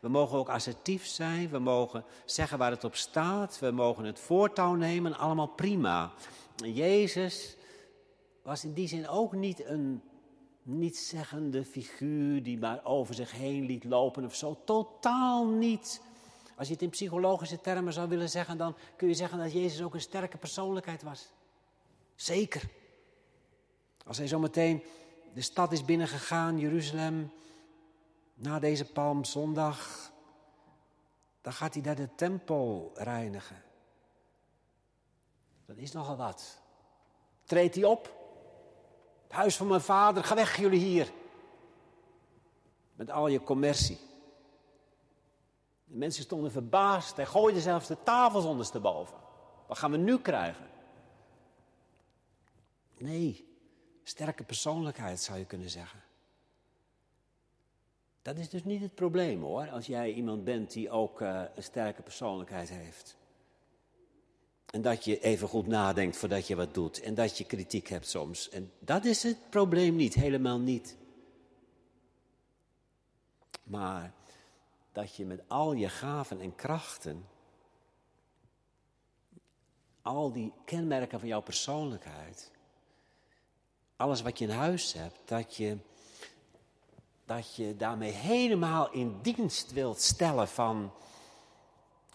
We 0.00 0.08
mogen 0.08 0.38
ook 0.38 0.48
assertief 0.48 1.06
zijn. 1.06 1.48
We 1.48 1.58
mogen 1.58 2.04
zeggen 2.24 2.58
waar 2.58 2.70
het 2.70 2.84
op 2.84 2.94
staat. 2.94 3.58
We 3.58 3.70
mogen 3.70 4.04
het 4.04 4.18
voortouw 4.18 4.74
nemen. 4.74 5.18
Allemaal 5.18 5.46
prima. 5.46 6.12
Jezus 6.56 7.56
was 8.42 8.64
in 8.64 8.72
die 8.72 8.88
zin 8.88 9.08
ook 9.08 9.32
niet 9.32 9.64
een 9.64 10.02
nietszeggende 10.62 11.64
figuur 11.64 12.42
die 12.42 12.58
maar 12.58 12.84
over 12.84 13.14
zich 13.14 13.32
heen 13.32 13.64
liet 13.64 13.84
lopen 13.84 14.24
of 14.24 14.34
zo. 14.34 14.58
Totaal 14.64 15.46
niet. 15.46 16.00
Als 16.56 16.68
je 16.68 16.74
het 16.74 16.82
in 16.82 16.90
psychologische 16.90 17.60
termen 17.60 17.92
zou 17.92 18.08
willen 18.08 18.30
zeggen, 18.30 18.58
dan 18.58 18.76
kun 18.96 19.08
je 19.08 19.14
zeggen 19.14 19.38
dat 19.38 19.52
Jezus 19.52 19.82
ook 19.82 19.94
een 19.94 20.00
sterke 20.00 20.36
persoonlijkheid 20.36 21.02
was. 21.02 21.28
Zeker. 22.14 22.62
Als 24.06 24.18
hij 24.18 24.28
zometeen 24.28 24.82
de 25.34 25.40
stad 25.40 25.72
is 25.72 25.84
binnengegaan, 25.84 26.58
Jeruzalem, 26.58 27.30
na 28.40 28.58
deze 28.58 28.84
Palmzondag, 28.84 30.10
dan 31.40 31.52
gaat 31.52 31.74
hij 31.74 31.82
daar 31.82 31.94
de 31.94 32.14
tempel 32.14 32.90
reinigen. 32.94 33.62
Dat 35.66 35.76
is 35.76 35.92
nogal 35.92 36.16
wat. 36.16 36.60
Treedt 37.44 37.74
hij 37.74 37.84
op? 37.84 38.18
Het 39.22 39.32
huis 39.32 39.56
van 39.56 39.66
mijn 39.66 39.80
vader, 39.80 40.24
ga 40.24 40.34
weg 40.34 40.56
jullie 40.56 40.80
hier. 40.80 41.12
Met 42.94 43.10
al 43.10 43.26
je 43.26 43.42
commercie. 43.42 43.98
De 45.84 45.96
mensen 45.96 46.22
stonden 46.22 46.52
verbaasd. 46.52 47.16
Hij 47.16 47.26
gooide 47.26 47.60
zelfs 47.60 47.86
de 47.86 48.02
tafels 48.02 48.44
ondersteboven. 48.44 49.16
Wat 49.66 49.78
gaan 49.78 49.90
we 49.90 49.96
nu 49.96 50.18
krijgen? 50.18 50.68
Nee, 52.98 53.56
sterke 54.02 54.44
persoonlijkheid 54.44 55.20
zou 55.20 55.38
je 55.38 55.44
kunnen 55.44 55.70
zeggen. 55.70 56.02
Dat 58.22 58.38
is 58.38 58.48
dus 58.48 58.64
niet 58.64 58.80
het 58.80 58.94
probleem 58.94 59.42
hoor, 59.42 59.70
als 59.70 59.86
jij 59.86 60.12
iemand 60.12 60.44
bent 60.44 60.72
die 60.72 60.90
ook 60.90 61.20
uh, 61.20 61.42
een 61.54 61.62
sterke 61.62 62.02
persoonlijkheid 62.02 62.68
heeft. 62.68 63.16
En 64.70 64.82
dat 64.82 65.04
je 65.04 65.20
even 65.20 65.48
goed 65.48 65.66
nadenkt 65.66 66.16
voordat 66.16 66.46
je 66.46 66.56
wat 66.56 66.74
doet. 66.74 67.00
En 67.00 67.14
dat 67.14 67.38
je 67.38 67.44
kritiek 67.44 67.88
hebt 67.88 68.08
soms. 68.08 68.48
En 68.48 68.72
dat 68.78 69.04
is 69.04 69.22
het 69.22 69.50
probleem 69.50 69.96
niet, 69.96 70.14
helemaal 70.14 70.58
niet. 70.58 70.96
Maar 73.62 74.12
dat 74.92 75.14
je 75.16 75.24
met 75.24 75.42
al 75.46 75.72
je 75.72 75.88
gaven 75.88 76.40
en 76.40 76.54
krachten, 76.54 77.26
al 80.02 80.32
die 80.32 80.52
kenmerken 80.64 81.18
van 81.18 81.28
jouw 81.28 81.40
persoonlijkheid, 81.42 82.50
alles 83.96 84.22
wat 84.22 84.38
je 84.38 84.44
in 84.44 84.50
huis 84.50 84.92
hebt, 84.92 85.20
dat 85.24 85.56
je, 85.56 85.78
dat 87.36 87.54
je 87.54 87.76
daarmee 87.76 88.10
helemaal 88.10 88.90
in 88.90 89.18
dienst 89.22 89.72
wilt 89.72 90.00
stellen 90.00 90.48
van, 90.48 90.92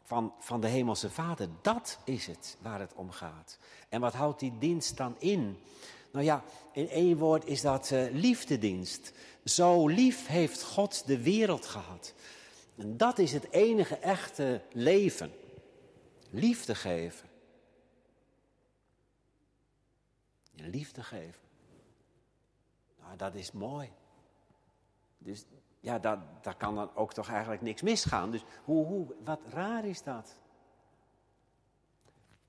van, 0.04 0.34
van 0.40 0.62
de 0.62 0.68
Hemelse 0.68 1.10
Vader. 1.10 1.48
Dat 1.62 2.00
is 2.04 2.28
het 2.28 2.58
waar 2.62 2.80
het 2.80 2.94
om 2.94 3.12
gaat. 3.12 3.58
En 3.90 4.02
wat 4.02 4.14
houdt 4.14 4.40
die 4.40 4.58
dienst 4.58 4.98
dan 4.98 5.16
in? 5.20 5.58
Nou 6.12 6.26
ja, 6.26 6.44
in 6.72 6.90
één 6.90 7.18
woord 7.18 7.46
is 7.46 7.62
dat 7.62 7.92
uh, 7.92 8.12
liefdedienst. 8.12 9.12
Zo 9.44 9.88
lief 9.88 10.28
heeft 10.28 10.64
God 10.64 11.08
de 11.08 11.22
wereld 11.22 11.66
gehad. 11.66 12.14
En 12.78 12.98
dat 12.98 13.20
is 13.20 13.32
het 13.32 13.52
enige 13.52 13.98
echte 13.98 14.62
leven. 14.72 15.32
Liefde 16.30 16.76
geven. 16.76 17.30
Liefde 20.56 21.04
geven. 21.04 21.42
Nou, 23.00 23.18
dat 23.18 23.36
is 23.36 23.52
mooi. 23.52 23.90
Dus 25.26 25.46
ja, 25.80 26.00
daar, 26.00 26.56
kan 26.58 26.76
dan 26.76 26.96
ook 26.96 27.14
toch 27.14 27.30
eigenlijk 27.30 27.62
niks 27.62 27.82
misgaan. 27.82 28.32
Dus 28.32 28.44
hoe, 28.64 28.86
hoe, 28.86 29.16
wat 29.24 29.40
raar 29.50 29.86
is 29.86 30.04
dat? 30.04 30.36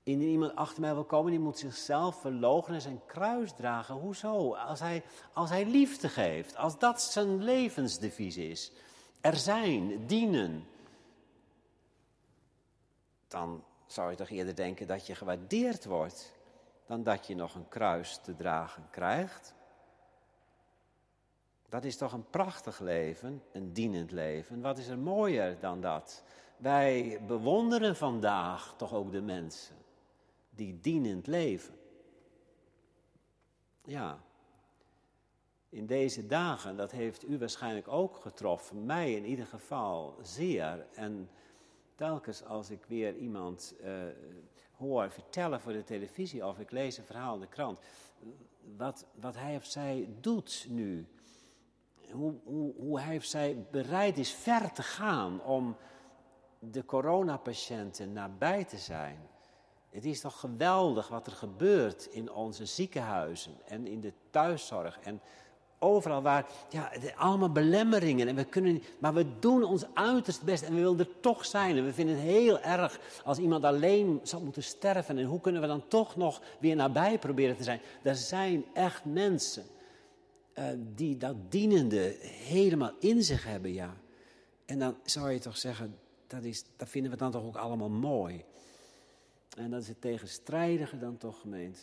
Indien 0.03 0.29
iemand 0.29 0.55
achter 0.55 0.81
mij 0.81 0.93
wil 0.93 1.03
komen, 1.03 1.31
die 1.31 1.39
moet 1.39 1.57
zichzelf 1.57 2.21
verloochenen 2.21 2.75
en 2.75 2.81
zijn 2.81 3.01
kruis 3.05 3.53
dragen. 3.53 3.95
Hoezo? 3.95 4.53
Als 4.53 4.79
hij, 4.79 5.03
als 5.33 5.49
hij 5.49 5.65
liefde 5.65 6.09
geeft, 6.09 6.55
als 6.55 6.79
dat 6.79 7.01
zijn 7.01 7.43
levensdevies 7.43 8.37
is. 8.37 8.71
Er 9.21 9.35
zijn, 9.35 10.05
dienen. 10.07 10.67
Dan 13.27 13.63
zou 13.85 14.09
je 14.09 14.17
toch 14.17 14.29
eerder 14.29 14.55
denken 14.55 14.87
dat 14.87 15.07
je 15.07 15.15
gewaardeerd 15.15 15.85
wordt, 15.85 16.33
dan 16.85 17.03
dat 17.03 17.27
je 17.27 17.35
nog 17.35 17.55
een 17.55 17.67
kruis 17.67 18.19
te 18.23 18.35
dragen 18.35 18.87
krijgt. 18.89 19.55
Dat 21.69 21.83
is 21.83 21.97
toch 21.97 22.13
een 22.13 22.29
prachtig 22.29 22.79
leven, 22.79 23.43
een 23.51 23.73
dienend 23.73 24.11
leven. 24.11 24.61
Wat 24.61 24.77
is 24.77 24.87
er 24.87 24.97
mooier 24.97 25.59
dan 25.59 25.81
dat? 25.81 26.23
Wij 26.57 27.21
bewonderen 27.27 27.95
vandaag 27.95 28.73
toch 28.77 28.93
ook 28.93 29.11
de 29.11 29.21
mensen 29.21 29.75
die 30.49 30.79
dienend 30.81 31.27
leven. 31.27 31.75
Ja, 33.83 34.19
in 35.69 35.85
deze 35.85 36.27
dagen, 36.27 36.77
dat 36.77 36.91
heeft 36.91 37.29
u 37.29 37.37
waarschijnlijk 37.37 37.87
ook 37.87 38.15
getroffen, 38.15 38.85
mij 38.85 39.13
in 39.13 39.25
ieder 39.25 39.45
geval 39.45 40.15
zeer. 40.21 40.85
En 40.93 41.29
telkens 41.95 42.43
als 42.43 42.69
ik 42.69 42.85
weer 42.87 43.15
iemand 43.15 43.75
uh, 43.81 43.91
hoor 44.77 45.11
vertellen 45.11 45.61
voor 45.61 45.73
de 45.73 45.83
televisie 45.83 46.45
of 46.45 46.59
ik 46.59 46.71
lees 46.71 46.97
een 46.97 47.03
verhaal 47.03 47.33
in 47.33 47.39
de 47.39 47.47
krant, 47.47 47.79
wat, 48.77 49.05
wat 49.19 49.35
hij 49.35 49.55
of 49.55 49.65
zij 49.65 50.09
doet 50.19 50.65
nu 50.69 51.07
hoe, 52.11 52.33
hoe, 52.43 52.73
hoe 52.77 52.99
hij 52.99 53.19
zij 53.19 53.65
bereid 53.71 54.17
is 54.17 54.31
ver 54.31 54.71
te 54.71 54.83
gaan 54.83 55.43
om 55.43 55.75
de 56.59 56.85
coronapatiënten 56.85 58.13
nabij 58.13 58.63
te 58.63 58.77
zijn. 58.77 59.17
Het 59.89 60.05
is 60.05 60.21
toch 60.21 60.39
geweldig 60.39 61.07
wat 61.07 61.27
er 61.27 61.33
gebeurt 61.33 62.05
in 62.05 62.31
onze 62.31 62.65
ziekenhuizen 62.65 63.51
en 63.65 63.87
in 63.87 64.01
de 64.01 64.13
thuiszorg. 64.29 64.99
En 64.99 65.21
overal 65.79 66.21
waar, 66.21 66.45
ja, 66.69 66.91
allemaal 67.15 67.51
belemmeringen. 67.51 68.27
En 68.27 68.35
we 68.35 68.43
kunnen, 68.43 68.83
maar 68.99 69.13
we 69.13 69.39
doen 69.39 69.63
ons 69.63 69.85
uiterst 69.93 70.43
best 70.43 70.63
en 70.63 70.73
we 70.73 70.81
willen 70.81 70.99
er 70.99 71.19
toch 71.19 71.45
zijn. 71.45 71.77
En 71.77 71.85
we 71.85 71.93
vinden 71.93 72.15
het 72.15 72.23
heel 72.23 72.59
erg 72.59 72.99
als 73.23 73.37
iemand 73.37 73.63
alleen 73.63 74.19
zou 74.23 74.43
moeten 74.43 74.63
sterven. 74.63 75.17
En 75.17 75.25
hoe 75.25 75.41
kunnen 75.41 75.61
we 75.61 75.67
dan 75.67 75.87
toch 75.87 76.15
nog 76.15 76.41
weer 76.59 76.75
nabij 76.75 77.19
proberen 77.19 77.57
te 77.57 77.63
zijn? 77.63 77.81
Er 78.01 78.15
zijn 78.15 78.65
echt 78.73 79.05
mensen 79.05 79.63
uh, 80.59 80.65
die 80.77 81.17
dat 81.17 81.51
dienende 81.51 82.15
helemaal 82.21 82.91
in 82.99 83.23
zich 83.23 83.43
hebben, 83.43 83.73
ja. 83.73 83.97
En 84.65 84.79
dan 84.79 84.97
zou 85.03 85.31
je 85.31 85.39
toch 85.39 85.57
zeggen, 85.57 85.99
dat, 86.27 86.43
is, 86.43 86.63
dat 86.75 86.89
vinden 86.89 87.11
we 87.11 87.17
dan 87.17 87.31
toch 87.31 87.43
ook 87.43 87.55
allemaal 87.55 87.89
mooi. 87.89 88.45
En 89.57 89.71
dat 89.71 89.81
is 89.81 89.87
het 89.87 90.01
tegenstrijdige 90.01 90.97
dan 90.97 91.17
toch, 91.17 91.39
gemeente. 91.39 91.81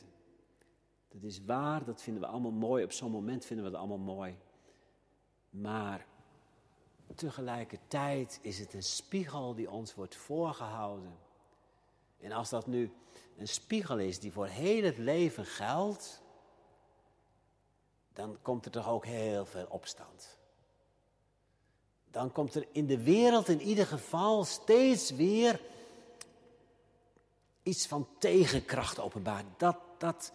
Dat 1.08 1.22
is 1.22 1.40
waar, 1.44 1.84
dat 1.84 2.02
vinden 2.02 2.22
we 2.22 2.28
allemaal 2.28 2.52
mooi. 2.52 2.84
Op 2.84 2.92
zo'n 2.92 3.10
moment 3.10 3.44
vinden 3.44 3.64
we 3.64 3.70
het 3.70 3.80
allemaal 3.80 4.14
mooi. 4.14 4.36
Maar 5.50 6.06
tegelijkertijd 7.14 8.38
is 8.42 8.58
het 8.58 8.74
een 8.74 8.82
spiegel 8.82 9.54
die 9.54 9.70
ons 9.70 9.94
wordt 9.94 10.16
voorgehouden. 10.16 11.12
En 12.20 12.32
als 12.32 12.50
dat 12.50 12.66
nu 12.66 12.90
een 13.36 13.48
spiegel 13.48 13.98
is 13.98 14.20
die 14.20 14.32
voor 14.32 14.46
heel 14.46 14.82
het 14.82 14.98
leven 14.98 15.44
geldt, 15.44 16.22
dan 18.14 18.38
komt 18.42 18.64
er 18.64 18.70
toch 18.70 18.88
ook 18.88 19.06
heel 19.06 19.46
veel 19.46 19.66
opstand. 19.68 20.38
Dan 22.10 22.32
komt 22.32 22.54
er 22.54 22.66
in 22.72 22.86
de 22.86 23.02
wereld 23.02 23.48
in 23.48 23.60
ieder 23.60 23.86
geval 23.86 24.44
steeds 24.44 25.10
weer 25.10 25.60
iets 27.62 27.86
van 27.86 28.08
tegenkracht 28.18 29.00
openbaar. 29.00 29.44
Dat, 29.56 29.76
dat, 29.98 30.32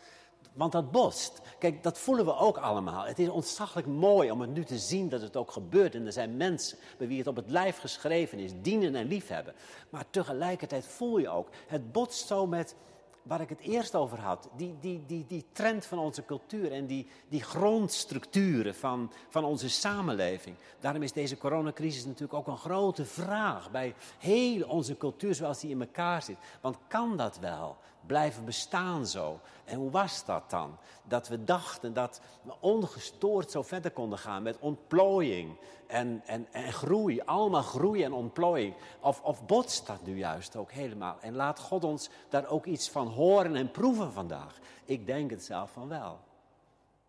want 0.53 0.71
dat 0.71 0.91
botst. 0.91 1.41
Kijk, 1.59 1.83
dat 1.83 1.99
voelen 1.99 2.25
we 2.25 2.35
ook 2.35 2.57
allemaal. 2.57 3.05
Het 3.05 3.19
is 3.19 3.29
ontzaglijk 3.29 3.87
mooi 3.87 4.31
om 4.31 4.41
het 4.41 4.49
nu 4.49 4.63
te 4.63 4.77
zien 4.77 5.09
dat 5.09 5.21
het 5.21 5.35
ook 5.35 5.51
gebeurt. 5.51 5.95
En 5.95 6.05
er 6.05 6.13
zijn 6.13 6.37
mensen 6.37 6.77
bij 6.97 7.07
wie 7.07 7.17
het 7.17 7.27
op 7.27 7.35
het 7.35 7.49
lijf 7.49 7.77
geschreven 7.77 8.39
is, 8.39 8.51
dienen 8.61 8.95
en 8.95 9.07
liefhebben. 9.07 9.55
Maar 9.89 10.05
tegelijkertijd 10.09 10.85
voel 10.85 11.17
je 11.17 11.29
ook, 11.29 11.49
het 11.67 11.91
botst 11.91 12.27
zo 12.27 12.47
met 12.47 12.75
waar 13.23 13.41
ik 13.41 13.49
het 13.49 13.59
eerst 13.59 13.95
over 13.95 14.19
had. 14.19 14.49
Die, 14.55 14.75
die, 14.79 15.03
die, 15.05 15.25
die 15.27 15.45
trend 15.51 15.85
van 15.85 15.99
onze 15.99 16.25
cultuur 16.25 16.71
en 16.71 16.85
die, 16.85 17.07
die 17.29 17.43
grondstructuren 17.43 18.75
van, 18.75 19.11
van 19.29 19.43
onze 19.43 19.69
samenleving. 19.69 20.55
Daarom 20.79 21.03
is 21.03 21.13
deze 21.13 21.37
coronacrisis 21.37 22.05
natuurlijk 22.05 22.33
ook 22.33 22.47
een 22.47 22.57
grote 22.57 23.05
vraag 23.05 23.71
bij 23.71 23.95
heel 24.19 24.67
onze 24.67 24.97
cultuur 24.97 25.35
zoals 25.35 25.59
die 25.59 25.69
in 25.69 25.81
elkaar 25.81 26.21
zit. 26.21 26.37
Want 26.61 26.77
kan 26.87 27.17
dat 27.17 27.39
wel? 27.39 27.77
Blijven 28.09 28.45
bestaan 28.45 29.07
zo? 29.07 29.39
En 29.65 29.77
hoe 29.77 29.91
was 29.91 30.25
dat 30.25 30.49
dan? 30.49 30.77
Dat 31.03 31.27
we 31.27 31.43
dachten 31.43 31.93
dat 31.93 32.21
we 32.41 32.53
ongestoord 32.59 33.51
zo 33.51 33.61
verder 33.61 33.91
konden 33.91 34.19
gaan 34.19 34.43
met 34.43 34.59
ontplooiing 34.59 35.57
en, 35.87 36.21
en, 36.25 36.47
en 36.51 36.73
groei. 36.73 37.21
Allemaal 37.21 37.61
groei 37.61 38.03
en 38.03 38.13
ontplooiing. 38.13 38.75
Of, 38.99 39.21
of 39.21 39.45
botst 39.45 39.87
dat 39.87 40.05
nu 40.05 40.17
juist 40.17 40.55
ook 40.55 40.71
helemaal? 40.71 41.17
En 41.19 41.35
laat 41.35 41.59
God 41.59 41.83
ons 41.83 42.09
daar 42.29 42.47
ook 42.47 42.65
iets 42.65 42.89
van 42.89 43.07
horen 43.07 43.55
en 43.55 43.71
proeven 43.71 44.11
vandaag. 44.11 44.59
Ik 44.85 45.05
denk 45.05 45.29
het 45.29 45.43
zelf 45.43 45.71
van 45.71 45.87
wel. 45.87 46.19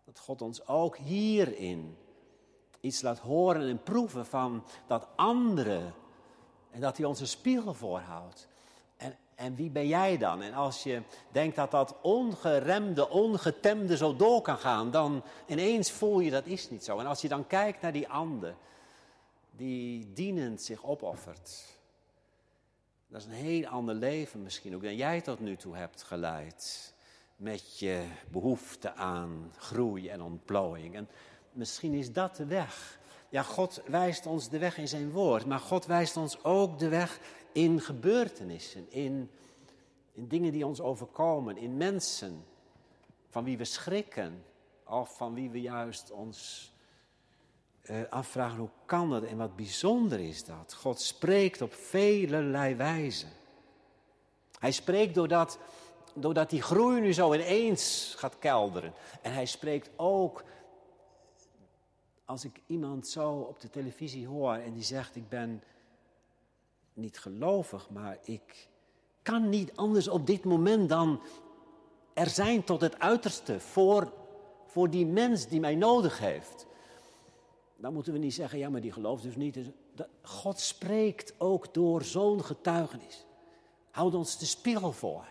Dat 0.05 0.19
God 0.19 0.41
ons 0.41 0.67
ook 0.67 0.97
hierin 0.97 1.97
iets 2.79 3.01
laat 3.01 3.19
horen 3.19 3.69
en 3.69 3.83
proeven 3.83 4.25
van 4.25 4.63
dat 4.87 5.07
andere. 5.15 5.81
En 6.71 6.81
dat 6.81 6.97
hij 6.97 7.05
ons 7.05 7.19
een 7.19 7.27
spiegel 7.27 7.73
voorhoudt. 7.73 8.49
En 9.35 9.55
wie 9.55 9.69
ben 9.69 9.87
jij 9.87 10.17
dan? 10.17 10.41
En 10.41 10.53
als 10.53 10.83
je 10.83 11.01
denkt 11.31 11.55
dat 11.55 11.71
dat 11.71 11.95
ongeremde, 12.01 13.09
ongetemde 13.09 13.97
zo 13.97 14.15
door 14.15 14.41
kan 14.41 14.57
gaan, 14.57 14.91
dan 14.91 15.23
ineens 15.47 15.91
voel 15.91 16.19
je 16.19 16.31
dat 16.31 16.45
is 16.45 16.69
niet 16.69 16.83
zo. 16.83 16.99
En 16.99 17.05
als 17.05 17.21
je 17.21 17.27
dan 17.27 17.47
kijkt 17.47 17.81
naar 17.81 17.91
die 17.91 18.09
ander, 18.09 18.55
die 19.51 20.13
dienend 20.13 20.61
zich 20.61 20.85
opoffert. 20.85 21.79
Dat 23.07 23.21
is 23.21 23.27
een 23.27 23.31
heel 23.31 23.65
ander 23.65 23.95
leven 23.95 24.43
misschien 24.43 24.75
ook 24.75 24.83
dan 24.83 24.95
jij 24.95 25.21
tot 25.21 25.39
nu 25.39 25.55
toe 25.55 25.75
hebt 25.75 26.03
geleid. 26.03 26.93
Met 27.35 27.79
je 27.79 28.03
behoefte 28.31 28.93
aan 28.93 29.53
groei 29.57 30.09
en 30.09 30.21
ontplooiing. 30.21 30.95
En 30.95 31.09
misschien 31.51 31.93
is 31.93 32.13
dat 32.13 32.35
de 32.35 32.45
weg. 32.45 32.99
Ja, 33.29 33.43
God 33.43 33.81
wijst 33.85 34.25
ons 34.25 34.49
de 34.49 34.57
weg 34.57 34.77
in 34.77 34.87
zijn 34.87 35.11
woord, 35.11 35.45
maar 35.45 35.59
God 35.59 35.85
wijst 35.85 36.17
ons 36.17 36.43
ook 36.43 36.79
de 36.79 36.89
weg 36.89 37.19
in 37.51 37.81
gebeurtenissen, 37.81 38.91
in, 38.91 39.29
in 40.11 40.27
dingen 40.27 40.51
die 40.51 40.65
ons 40.65 40.81
overkomen, 40.81 41.57
in 41.57 41.77
mensen 41.77 42.43
van 43.29 43.43
wie 43.43 43.57
we 43.57 43.65
schrikken 43.65 44.43
of 44.85 45.17
van 45.17 45.33
wie 45.33 45.49
we 45.49 45.61
juist 45.61 46.11
ons 46.11 46.69
uh, 47.83 48.01
afvragen 48.09 48.57
hoe 48.57 48.69
kan 48.85 49.09
dat 49.09 49.23
en 49.23 49.37
wat 49.37 49.55
bijzonder 49.55 50.19
is 50.19 50.45
dat. 50.45 50.73
God 50.73 51.01
spreekt 51.01 51.61
op 51.61 51.73
velelei 51.73 52.75
wijzen. 52.75 53.29
Hij 54.59 54.71
spreekt 54.71 55.15
doordat, 55.15 55.59
doordat 56.13 56.49
die 56.49 56.61
groei 56.61 57.01
nu 57.01 57.13
zo 57.13 57.33
ineens 57.33 58.13
gaat 58.17 58.39
kelderen. 58.39 58.93
En 59.21 59.33
hij 59.33 59.45
spreekt 59.45 59.89
ook 59.95 60.43
als 62.25 62.45
ik 62.45 62.61
iemand 62.67 63.07
zo 63.07 63.31
op 63.31 63.59
de 63.59 63.69
televisie 63.69 64.27
hoor 64.27 64.53
en 64.53 64.73
die 64.73 64.83
zegt 64.83 65.15
ik 65.15 65.29
ben 65.29 65.63
niet 66.93 67.19
gelovig, 67.19 67.89
maar 67.89 68.17
ik 68.23 68.67
kan 69.21 69.49
niet 69.49 69.75
anders 69.75 70.07
op 70.07 70.27
dit 70.27 70.43
moment 70.43 70.89
dan 70.89 71.21
er 72.13 72.29
zijn 72.29 72.63
tot 72.63 72.81
het 72.81 72.99
uiterste 72.99 73.59
voor, 73.59 74.13
voor 74.65 74.89
die 74.89 75.05
mens 75.05 75.47
die 75.47 75.59
mij 75.59 75.75
nodig 75.75 76.19
heeft. 76.19 76.65
Dan 77.75 77.93
moeten 77.93 78.13
we 78.13 78.19
niet 78.19 78.33
zeggen, 78.33 78.59
ja, 78.59 78.69
maar 78.69 78.81
die 78.81 78.91
gelooft 78.91 79.23
dus 79.23 79.35
niet. 79.35 79.53
Dus 79.53 79.67
God 80.21 80.59
spreekt 80.59 81.33
ook 81.37 81.73
door 81.73 82.03
zo'n 82.03 82.43
getuigenis. 82.43 83.25
Houd 83.91 84.13
ons 84.13 84.37
de 84.37 84.45
spiegel 84.45 84.91
voor. 84.91 85.25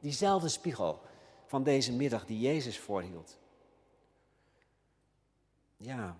Diezelfde 0.00 0.48
spiegel 0.48 1.00
van 1.46 1.62
deze 1.62 1.92
middag 1.92 2.26
die 2.26 2.40
Jezus 2.40 2.78
voorhield. 2.78 3.38
Ja. 5.76 6.18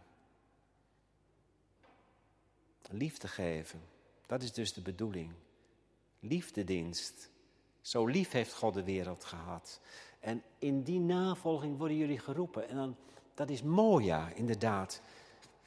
Liefde 2.91 3.29
geven. 3.29 3.81
Dat 4.27 4.43
is 4.43 4.53
dus 4.53 4.73
de 4.73 4.83
bedoeling. 4.83 5.33
Liefdedienst. 6.21 7.31
Zo 7.81 8.07
lief 8.07 8.31
heeft 8.31 8.55
God 8.55 8.75
de 8.75 8.85
wereld 8.85 9.25
gehad. 9.25 9.81
En 10.21 10.43
in 10.59 10.83
die 10.83 11.01
navolging 11.01 11.79
worden 11.79 11.97
jullie 11.97 12.19
geroepen. 12.19 12.69
En 12.69 12.77
dan, 12.77 12.97
dat 13.35 13.51
is 13.51 13.63
mooi, 13.63 14.05
ja, 14.05 14.29
inderdaad. 14.29 15.01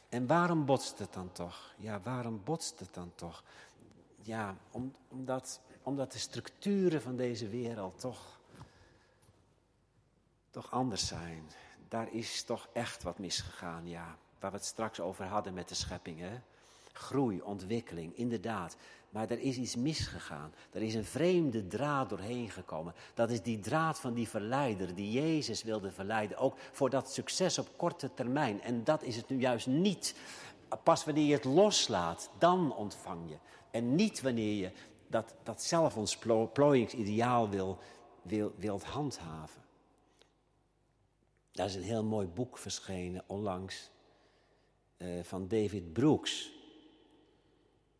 En 0.10 0.28
waarom 0.28 0.66
botst 0.66 1.00
het 1.00 1.14
dan 1.14 1.32
toch? 1.32 1.74
Ja, 1.78 2.02
waarom 2.02 2.42
botst 2.44 2.80
het 2.80 2.94
dan 2.94 3.12
toch? 3.16 3.44
Ja, 4.22 4.58
om, 4.72 4.94
omdat, 5.08 5.62
omdat 5.84 6.12
de 6.12 6.20
structuren 6.20 7.02
van 7.02 7.16
deze 7.16 7.48
wereld 7.48 8.00
toch, 8.00 8.40
toch 10.50 10.72
anders 10.72 11.08
zijn. 11.08 11.50
Daar 11.88 12.14
is 12.14 12.44
toch 12.44 12.70
echt 12.74 13.04
wat 13.04 13.20
misgegaan, 13.20 13.88
ja. 13.88 14.18
Waar 14.40 14.52
we 14.52 14.58
het 14.58 14.66
straks 14.66 15.00
over 15.00 15.26
hadden 15.26 15.54
met 15.54 15.70
de 15.70 15.76
schepping, 15.76 16.20
hè? 16.20 16.42
Groei, 16.94 17.42
ontwikkeling, 17.42 18.18
inderdaad. 18.18 18.78
Maar 19.10 19.30
er 19.30 19.40
is 19.40 19.58
iets 19.58 19.76
misgegaan. 19.76 20.54
Er 20.72 20.82
is 20.82 20.94
een 20.94 21.06
vreemde 21.06 21.68
draad 21.68 22.10
doorheen 22.10 22.50
gekomen. 22.50 22.94
Dat 23.14 23.30
is 23.30 23.42
die 23.42 23.60
draad 23.60 24.00
van 24.00 24.14
die 24.14 24.30
verleider, 24.30 24.96
die 24.96 25.12
Jezus 25.12 25.64
wilde 25.64 25.92
verleiden. 25.92 26.38
Ook 26.38 26.58
voor 26.72 26.90
dat 26.90 27.12
succes 27.12 27.58
op 27.58 27.78
korte 27.78 28.14
termijn. 28.14 28.62
En 28.62 28.84
dat 28.84 29.04
is 29.04 29.16
het 29.16 29.30
nu 29.30 29.40
juist 29.40 29.68
niet. 29.68 30.16
Pas 30.84 31.06
wanneer 31.06 31.26
je 31.26 31.34
het 31.34 31.44
loslaat, 31.44 32.30
dan 32.38 32.76
ontvang 32.76 33.30
je. 33.30 33.38
En 33.72 33.96
niet 33.96 34.22
wanneer 34.22 34.54
je 34.54 34.72
dat, 35.08 35.36
dat 35.44 35.64
zelfontplooiingsideaal 35.64 37.50
wil, 37.50 37.78
wil, 38.22 38.54
wilt 38.58 38.84
handhaven. 38.84 39.62
Daar 41.52 41.66
is 41.66 41.76
een 41.76 41.82
heel 41.82 42.04
mooi 42.04 42.28
boek 42.28 42.58
verschenen 42.58 43.24
onlangs 43.28 43.90
uh, 44.98 45.24
van 45.24 45.48
David 45.48 45.94
Brooks. 45.94 46.59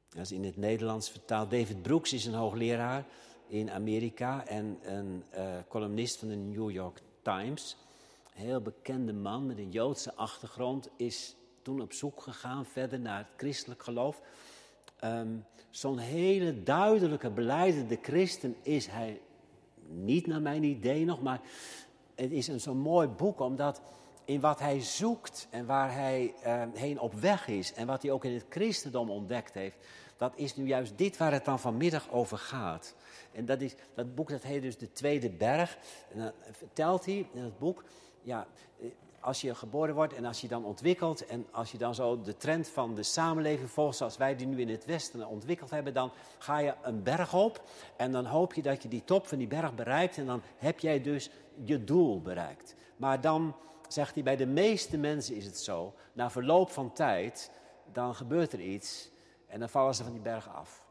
Dat 0.10 0.22
is 0.22 0.32
in 0.32 0.44
het 0.44 0.58
Nederlands 0.58 1.10
vertaald. 1.10 1.52
David 1.52 1.82
Brooks 1.82 2.14
is 2.14 2.26
een 2.26 2.34
hoogleraar 2.34 3.06
in 3.48 3.72
Amerika 3.72 4.46
en 4.46 4.80
een 4.82 5.24
uh, 5.38 5.56
columnist 5.68 6.18
van 6.18 6.28
de 6.28 6.36
New 6.36 6.72
York 6.72 7.02
Times. 7.22 7.78
Een 8.36 8.46
heel 8.46 8.62
bekende 8.62 9.14
man 9.14 9.46
met 9.46 9.58
een 9.58 9.72
Joodse 9.72 10.16
achtergrond 10.16 10.90
is 10.96 11.36
toen 11.62 11.82
op 11.82 11.94
zoek 11.94 12.22
gegaan 12.22 12.66
verder 12.66 13.00
naar 13.00 13.18
het 13.18 13.28
christelijk 13.38 13.84
geloof. 13.84 14.22
Um, 15.04 15.46
Zo'n 15.70 15.98
hele 15.98 16.64
duidelijke, 16.64 17.30
beleidende 17.30 18.00
christen 18.02 18.56
is 18.62 18.88
hij 18.88 19.22
niet 19.88 20.28
naar 20.28 20.42
mijn 20.42 20.64
idee 20.64 21.06
nog, 21.06 21.22
maar 21.22 21.42
het 22.16 22.32
is 22.32 22.48
een 22.48 22.60
zo'n 22.60 22.78
mooi 22.78 23.08
boek 23.08 23.40
omdat 23.40 23.82
in 24.30 24.40
wat 24.40 24.60
hij 24.60 24.82
zoekt 24.82 25.48
en 25.50 25.66
waar 25.66 25.94
hij 25.94 26.34
uh, 26.46 26.64
heen 26.74 27.00
op 27.00 27.14
weg 27.14 27.48
is 27.48 27.74
en 27.74 27.88
wat 27.88 28.02
hij 28.02 28.12
ook 28.12 28.26
in 28.26 28.34
het 28.34 28.46
christendom 28.50 29.10
ontdekt 29.10 29.54
heeft, 29.54 29.78
dat 30.18 30.34
is 30.36 30.56
nu 30.56 30.66
juist 30.66 30.98
dit 30.98 31.18
waar 31.18 31.32
het 31.32 31.46
dan 31.46 31.60
vanmiddag 31.60 32.12
over 32.12 32.38
gaat. 32.38 32.96
En 33.32 33.46
dat, 33.46 33.62
is, 33.62 33.76
dat 33.94 34.16
boek 34.16 34.30
dat 34.30 34.44
heet 34.44 34.62
dus 34.62 34.78
De 34.78 34.92
Tweede 34.92 35.30
Berg. 35.30 35.78
En 36.12 36.20
dan 36.20 36.32
vertelt 36.52 37.06
hij 37.06 37.28
in 37.34 37.44
het 37.44 37.60
boek, 37.60 37.84
ja, 38.22 38.48
als 39.20 39.42
je 39.42 39.56
geboren 39.56 39.96
wordt 39.96 40.14
en 40.14 40.26
als 40.26 40.42
je 40.42 40.48
dan 40.48 40.66
ontwikkelt 40.66 41.26
en 41.26 41.48
als 41.52 41.72
je 41.72 41.78
dan 41.78 41.96
zo 41.96 42.22
de 42.22 42.38
trend 42.38 42.68
van 42.68 42.96
de 42.96 43.04
samenleving 43.04 43.70
volgt 43.70 43.98
zoals 43.98 44.18
wij 44.18 44.36
die 44.36 44.48
nu 44.48 44.62
in 44.62 44.70
het 44.70 44.86
Westen 44.86 45.28
ontwikkeld 45.28 45.70
hebben, 45.70 45.94
dan 45.94 46.12
ga 46.38 46.58
je 46.58 46.74
een 46.82 47.04
berg 47.04 47.34
op 47.34 47.64
en 47.96 48.12
dan 48.12 48.26
hoop 48.26 48.54
je 48.54 48.62
dat 48.62 48.84
je 48.84 48.90
die 48.90 49.04
top 49.04 49.28
van 49.28 49.38
die 49.38 49.48
berg 49.48 49.76
bereikt 49.76 50.18
en 50.18 50.26
dan 50.26 50.42
heb 50.58 50.80
jij 50.80 51.02
dus 51.02 51.30
je 51.64 51.84
doel 51.84 52.22
bereikt. 52.22 52.76
Maar 52.98 53.22
dan 53.22 53.56
zegt 53.94 54.14
hij, 54.14 54.24
bij 54.24 54.36
de 54.36 54.46
meeste 54.46 54.98
mensen 54.98 55.36
is 55.36 55.46
het 55.46 55.58
zo, 55.58 55.94
na 56.14 56.30
verloop 56.30 56.70
van 56.70 56.94
tijd, 56.94 57.52
dan 57.92 58.16
gebeurt 58.16 58.54
er 58.54 58.62
iets 58.62 59.10
en 59.48 59.60
dan 59.60 59.70
vallen 59.70 59.96
ze 59.96 60.04
van 60.04 60.14
die 60.14 60.22
berg 60.22 60.50
af. 60.50 60.88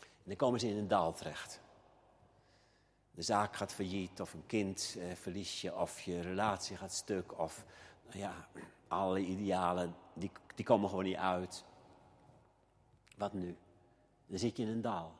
En 0.00 0.30
dan 0.30 0.36
komen 0.36 0.60
ze 0.60 0.68
in 0.68 0.76
een 0.76 0.88
dal 0.88 1.12
terecht. 1.12 1.60
De 3.10 3.22
zaak 3.22 3.56
gaat 3.56 3.72
failliet, 3.72 4.20
of 4.20 4.34
een 4.34 4.46
kind 4.46 4.96
eh, 4.98 5.14
verlies 5.14 5.60
je, 5.60 5.76
of 5.76 6.00
je 6.00 6.20
relatie 6.20 6.76
gaat 6.76 6.92
stuk, 6.92 7.38
of 7.38 7.64
nou 8.06 8.18
ja, 8.18 8.48
alle 8.88 9.20
idealen, 9.20 9.94
die, 10.14 10.30
die 10.54 10.64
komen 10.64 10.88
gewoon 10.88 11.04
niet 11.04 11.16
uit. 11.16 11.64
Wat 13.16 13.32
nu? 13.32 13.56
Dan 14.26 14.38
zit 14.38 14.56
je 14.56 14.62
in 14.62 14.68
een 14.68 14.80
dal. 14.80 15.12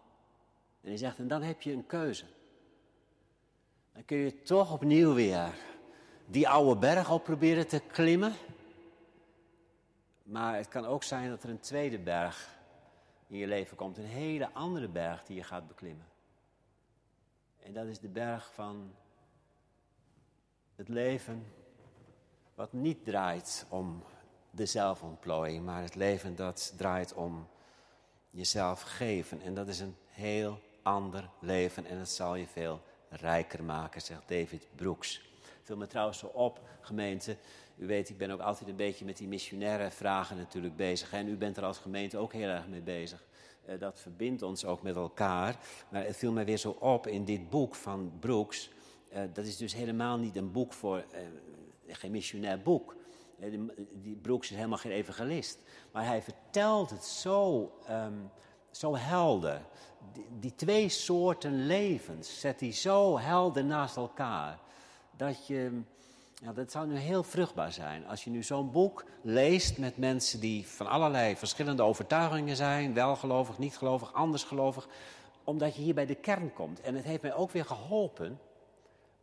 En 0.80 0.88
hij 0.88 0.96
zegt, 0.96 1.18
en 1.18 1.28
dan 1.28 1.42
heb 1.42 1.62
je 1.62 1.72
een 1.72 1.86
keuze. 1.86 2.24
Dan 3.92 4.04
kun 4.04 4.16
je 4.16 4.42
toch 4.42 4.72
opnieuw 4.72 5.14
weer 5.14 5.54
die 6.26 6.48
oude 6.48 6.80
berg 6.80 7.10
op 7.10 7.24
proberen 7.24 7.68
te 7.68 7.80
klimmen. 7.80 8.32
Maar 10.22 10.56
het 10.56 10.68
kan 10.68 10.86
ook 10.86 11.02
zijn 11.02 11.28
dat 11.28 11.42
er 11.42 11.48
een 11.48 11.60
tweede 11.60 11.98
berg 11.98 12.48
in 13.26 13.36
je 13.36 13.46
leven 13.46 13.76
komt. 13.76 13.98
Een 13.98 14.04
hele 14.04 14.52
andere 14.52 14.88
berg 14.88 15.24
die 15.24 15.36
je 15.36 15.42
gaat 15.42 15.68
beklimmen. 15.68 16.06
En 17.62 17.72
dat 17.72 17.86
is 17.86 17.98
de 17.98 18.08
berg 18.08 18.50
van 18.54 18.94
het 20.74 20.88
leven 20.88 21.46
wat 22.54 22.72
niet 22.72 23.04
draait 23.04 23.66
om 23.68 24.02
de 24.50 24.66
zelfontplooiing, 24.66 25.64
maar 25.64 25.82
het 25.82 25.94
leven 25.94 26.36
dat 26.36 26.72
draait 26.76 27.14
om 27.14 27.48
jezelf 28.30 28.82
geven. 28.82 29.40
En 29.40 29.54
dat 29.54 29.68
is 29.68 29.80
een 29.80 29.96
heel 30.08 30.60
ander 30.82 31.28
leven 31.40 31.86
en 31.86 31.98
het 31.98 32.10
zal 32.10 32.34
je 32.34 32.46
veel 32.46 32.80
rijker 33.08 33.64
maken, 33.64 34.00
zegt 34.00 34.28
David 34.28 34.66
Brooks. 34.74 35.33
Viel 35.64 35.76
me 35.76 35.86
trouwens 35.86 36.18
zo 36.18 36.26
op, 36.26 36.60
gemeente. 36.80 37.36
U 37.76 37.86
weet, 37.86 38.08
ik 38.08 38.18
ben 38.18 38.30
ook 38.30 38.40
altijd 38.40 38.70
een 38.70 38.76
beetje 38.76 39.04
met 39.04 39.16
die 39.16 39.28
missionaire 39.28 39.90
vragen 39.90 40.36
natuurlijk 40.36 40.76
bezig. 40.76 41.12
En 41.12 41.28
u 41.28 41.36
bent 41.36 41.56
er 41.56 41.64
als 41.64 41.78
gemeente 41.78 42.18
ook 42.18 42.32
heel 42.32 42.48
erg 42.48 42.68
mee 42.68 42.80
bezig. 42.80 43.24
Uh, 43.68 43.80
dat 43.80 44.00
verbindt 44.00 44.42
ons 44.42 44.64
ook 44.64 44.82
met 44.82 44.96
elkaar. 44.96 45.58
Maar 45.90 46.04
het 46.04 46.16
viel 46.16 46.32
mij 46.32 46.44
weer 46.44 46.56
zo 46.56 46.70
op 46.70 47.06
in 47.06 47.24
dit 47.24 47.50
boek 47.50 47.74
van 47.74 48.12
Brooks. 48.20 48.70
Uh, 49.12 49.18
dat 49.32 49.46
is 49.46 49.56
dus 49.56 49.74
helemaal 49.74 50.18
niet 50.18 50.36
een 50.36 50.52
boek 50.52 50.72
voor, 50.72 51.04
uh, 51.12 51.94
geen 51.94 52.10
missionair 52.10 52.62
boek. 52.62 52.96
die 53.92 54.16
Brooks 54.16 54.50
is 54.50 54.56
helemaal 54.56 54.78
geen 54.78 54.92
evangelist. 54.92 55.62
Maar 55.92 56.06
hij 56.06 56.22
vertelt 56.22 56.90
het 56.90 57.04
zo, 57.04 57.72
um, 57.90 58.30
zo 58.70 58.96
helder. 58.96 59.60
Die, 60.40 60.54
twee 60.54 60.88
soorten 60.88 61.66
levens 61.66 62.40
zet 62.40 62.60
hij 62.60 62.72
zo 62.72 63.18
helder 63.18 63.64
naast 63.64 63.96
elkaar. 63.96 64.62
Dat 65.16 65.46
je 65.46 65.82
ja, 66.44 66.52
dat 66.52 66.70
zou 66.70 66.86
nu 66.86 66.96
heel 66.96 67.22
vruchtbaar 67.22 67.72
zijn. 67.72 68.06
Als 68.06 68.24
je 68.24 68.30
nu 68.30 68.42
zo'n 68.42 68.70
boek 68.70 69.04
leest 69.22 69.78
met 69.78 69.96
mensen 69.96 70.40
die 70.40 70.66
van 70.66 70.86
allerlei 70.86 71.36
verschillende 71.36 71.82
overtuigingen 71.82 72.56
zijn, 72.56 72.94
welgelovig, 72.94 73.58
niet 73.58 73.76
gelovig, 73.76 74.12
anders 74.12 74.42
gelovig, 74.42 74.88
omdat 75.44 75.76
je 75.76 75.82
hier 75.82 75.94
bij 75.94 76.06
de 76.06 76.14
kern 76.14 76.52
komt. 76.52 76.80
En 76.80 76.94
het 76.94 77.04
heeft 77.04 77.22
mij 77.22 77.34
ook 77.34 77.50
weer 77.50 77.64
geholpen 77.64 78.40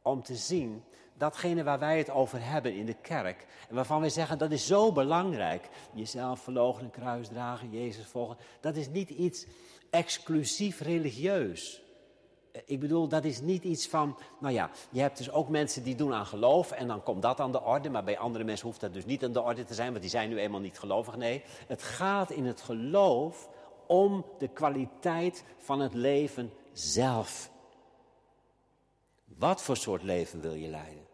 om 0.01 0.23
te 0.23 0.36
zien 0.36 0.84
datgene 1.17 1.63
waar 1.63 1.80
wij 1.80 1.97
het 1.97 2.10
over 2.10 2.45
hebben 2.45 2.73
in 2.73 2.86
de 2.86 2.95
kerk. 3.01 3.45
En 3.69 3.75
waarvan 3.75 3.99
wij 3.99 4.10
zeggen 4.10 4.38
dat 4.38 4.51
is 4.51 4.67
zo 4.67 4.91
belangrijk. 4.91 5.69
Jezelf 5.93 6.39
verloochenen, 6.39 6.91
kruis 6.91 7.27
dragen, 7.27 7.71
Jezus 7.71 8.06
volgen. 8.06 8.38
Dat 8.60 8.75
is 8.75 8.89
niet 8.89 9.10
iets 9.10 9.45
exclusief 9.89 10.80
religieus. 10.80 11.81
Ik 12.65 12.79
bedoel, 12.79 13.07
dat 13.07 13.23
is 13.23 13.41
niet 13.41 13.63
iets 13.63 13.87
van, 13.87 14.17
nou 14.39 14.53
ja, 14.53 14.69
je 14.89 15.01
hebt 15.01 15.17
dus 15.17 15.31
ook 15.31 15.49
mensen 15.49 15.83
die 15.83 15.95
doen 15.95 16.13
aan 16.13 16.25
geloof 16.25 16.71
en 16.71 16.87
dan 16.87 17.03
komt 17.03 17.21
dat 17.21 17.39
aan 17.39 17.51
de 17.51 17.61
orde, 17.61 17.89
maar 17.89 18.03
bij 18.03 18.17
andere 18.17 18.43
mensen 18.43 18.67
hoeft 18.67 18.79
dat 18.79 18.93
dus 18.93 19.05
niet 19.05 19.23
aan 19.23 19.31
de 19.31 19.41
orde 19.41 19.63
te 19.63 19.73
zijn, 19.73 19.89
want 19.89 20.01
die 20.01 20.09
zijn 20.09 20.29
nu 20.29 20.39
eenmaal 20.39 20.59
niet 20.59 20.79
gelovig. 20.79 21.15
Nee, 21.15 21.43
het 21.67 21.83
gaat 21.83 22.31
in 22.31 22.45
het 22.45 22.61
geloof 22.61 23.49
om 23.87 24.25
de 24.37 24.47
kwaliteit 24.47 25.43
van 25.57 25.79
het 25.79 25.93
leven 25.93 26.51
zelf. 26.73 27.51
Wat 29.25 29.61
voor 29.61 29.77
soort 29.77 30.03
leven 30.03 30.41
wil 30.41 30.53
je 30.53 30.67
leiden? 30.67 31.05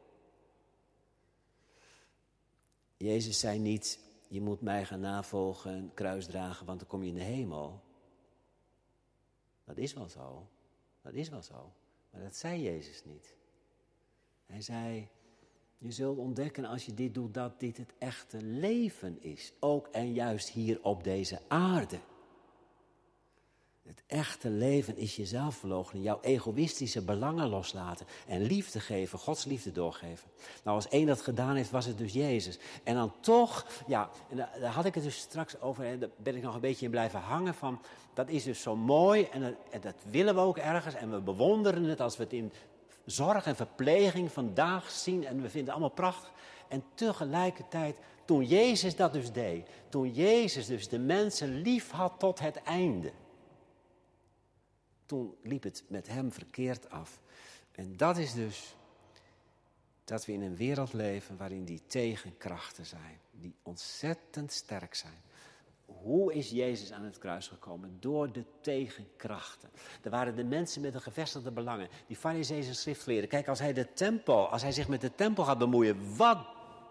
Jezus 2.97 3.39
zei 3.39 3.59
niet, 3.59 3.99
je 4.27 4.41
moet 4.41 4.61
mij 4.61 4.85
gaan 4.85 4.99
navolgen, 4.99 5.91
kruis 5.93 6.25
dragen, 6.25 6.65
want 6.65 6.79
dan 6.79 6.87
kom 6.87 7.03
je 7.03 7.09
in 7.09 7.15
de 7.15 7.23
hemel. 7.23 7.81
Dat 9.63 9.77
is 9.77 9.93
wel 9.93 10.09
zo. 10.09 10.47
Dat 11.07 11.15
is 11.15 11.29
wel 11.29 11.41
zo. 11.41 11.73
Maar 12.09 12.21
dat 12.21 12.35
zei 12.35 12.61
Jezus 12.61 13.03
niet. 13.05 13.35
Hij 14.45 14.61
zei, 14.61 15.07
je 15.77 15.91
zult 15.91 16.17
ontdekken 16.17 16.65
als 16.65 16.85
je 16.85 16.93
dit 16.93 17.13
doet 17.13 17.33
dat 17.33 17.59
dit 17.59 17.77
het 17.77 17.93
echte 17.97 18.41
leven 18.41 19.21
is. 19.21 19.53
Ook 19.59 19.87
en 19.87 20.13
juist 20.13 20.49
hier 20.49 20.83
op 20.83 21.03
deze 21.03 21.41
aarde. 21.47 21.99
Het 23.87 24.03
echte 24.07 24.49
leven 24.49 24.97
is 24.97 25.15
jezelf 25.15 25.55
verloochenen, 25.55 26.03
jouw 26.03 26.19
egoïstische 26.21 27.01
belangen 27.01 27.49
loslaten 27.49 28.05
en 28.27 28.41
liefde 28.41 28.79
geven, 28.79 29.19
Gods 29.19 29.45
liefde 29.45 29.71
doorgeven. 29.71 30.29
Nou, 30.63 30.75
als 30.75 30.87
één 30.87 31.05
dat 31.05 31.21
gedaan 31.21 31.55
heeft, 31.55 31.71
was 31.71 31.85
het 31.85 31.97
dus 31.97 32.13
Jezus. 32.13 32.59
En 32.83 32.95
dan 32.95 33.13
toch, 33.19 33.65
ja, 33.87 34.09
daar 34.33 34.71
had 34.71 34.85
ik 34.85 34.95
het 34.95 35.03
dus 35.03 35.17
straks 35.17 35.61
over, 35.61 35.85
en 35.85 35.99
daar 35.99 36.09
ben 36.17 36.35
ik 36.35 36.41
nog 36.41 36.55
een 36.55 36.61
beetje 36.61 36.85
in 36.85 36.91
blijven 36.91 37.19
hangen 37.19 37.53
van, 37.53 37.81
dat 38.13 38.29
is 38.29 38.43
dus 38.43 38.61
zo 38.61 38.75
mooi 38.75 39.27
en 39.31 39.41
dat, 39.41 39.53
en 39.69 39.81
dat 39.81 39.95
willen 40.09 40.35
we 40.35 40.41
ook 40.41 40.57
ergens 40.57 40.95
en 40.95 41.11
we 41.11 41.19
bewonderen 41.19 41.83
het 41.83 42.01
als 42.01 42.17
we 42.17 42.23
het 42.23 42.33
in 42.33 42.51
zorg 43.05 43.45
en 43.45 43.55
verpleging 43.55 44.31
vandaag 44.31 44.89
zien 44.89 45.25
en 45.25 45.41
we 45.41 45.49
vinden 45.49 45.59
het 45.59 45.69
allemaal 45.69 45.89
prachtig. 45.89 46.31
En 46.67 46.83
tegelijkertijd, 46.93 47.97
toen 48.25 48.45
Jezus 48.45 48.95
dat 48.95 49.13
dus 49.13 49.31
deed, 49.31 49.69
toen 49.89 50.11
Jezus 50.13 50.65
dus 50.65 50.89
de 50.89 50.99
mensen 50.99 51.61
lief 51.61 51.91
had 51.91 52.13
tot 52.17 52.39
het 52.39 52.61
einde 52.63 53.11
toen 55.07 55.35
liep 55.41 55.63
het 55.63 55.83
met 55.87 56.07
hem 56.07 56.31
verkeerd 56.31 56.89
af. 56.89 57.19
En 57.71 57.97
dat 57.97 58.17
is 58.17 58.33
dus 58.33 58.75
dat 60.03 60.25
we 60.25 60.33
in 60.33 60.41
een 60.41 60.55
wereld 60.55 60.93
leven 60.93 61.37
waarin 61.37 61.63
die 61.63 61.81
tegenkrachten 61.87 62.85
zijn, 62.85 63.19
die 63.31 63.55
ontzettend 63.63 64.51
sterk 64.51 64.95
zijn. 64.95 65.21
Hoe 65.85 66.33
is 66.33 66.49
Jezus 66.49 66.91
aan 66.91 67.03
het 67.03 67.17
kruis 67.17 67.47
gekomen? 67.47 67.97
Door 67.99 68.31
de 68.31 68.43
tegenkrachten. 68.61 69.69
Er 70.03 70.09
waren 70.09 70.35
de 70.35 70.43
mensen 70.43 70.81
met 70.81 70.93
de 70.93 70.99
gevestigde 70.99 71.51
belangen, 71.51 71.89
die 72.07 72.15
fariseeën 72.15 72.63
en 72.63 72.75
schriftleren. 72.75 73.29
Kijk, 73.29 73.47
als 73.47 73.59
hij 73.59 73.73
de 73.73 73.93
tempel, 73.93 74.47
als 74.49 74.61
hij 74.61 74.71
zich 74.71 74.87
met 74.87 75.01
de 75.01 75.15
tempel 75.15 75.43
gaat 75.43 75.57
bemoeien, 75.57 76.15
wat 76.15 76.47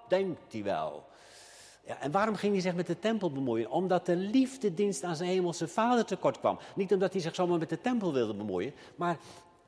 denkt 0.09 0.53
hij 0.53 0.63
wel? 0.63 1.09
Ja, 1.87 2.01
en 2.01 2.11
waarom 2.11 2.35
ging 2.35 2.53
hij 2.53 2.63
zich 2.63 2.75
met 2.75 2.87
de 2.87 2.99
tempel 2.99 3.33
bemoeien? 3.33 3.71
Omdat 3.71 4.07
de 4.07 4.17
liefdedienst 4.17 5.03
aan 5.03 5.17
zijn 5.17 5.31
hemelse 5.31 5.69
vader 5.69 6.05
tekort 6.05 6.39
kwam. 6.39 6.59
Niet 6.75 6.93
omdat 6.93 7.13
hij 7.13 7.23
zich 7.23 7.35
zomaar 7.35 7.59
met 7.59 7.69
de 7.69 7.81
tempel 7.81 8.13
wilde 8.13 8.35
bemoeien, 8.35 8.73
maar 8.97 9.19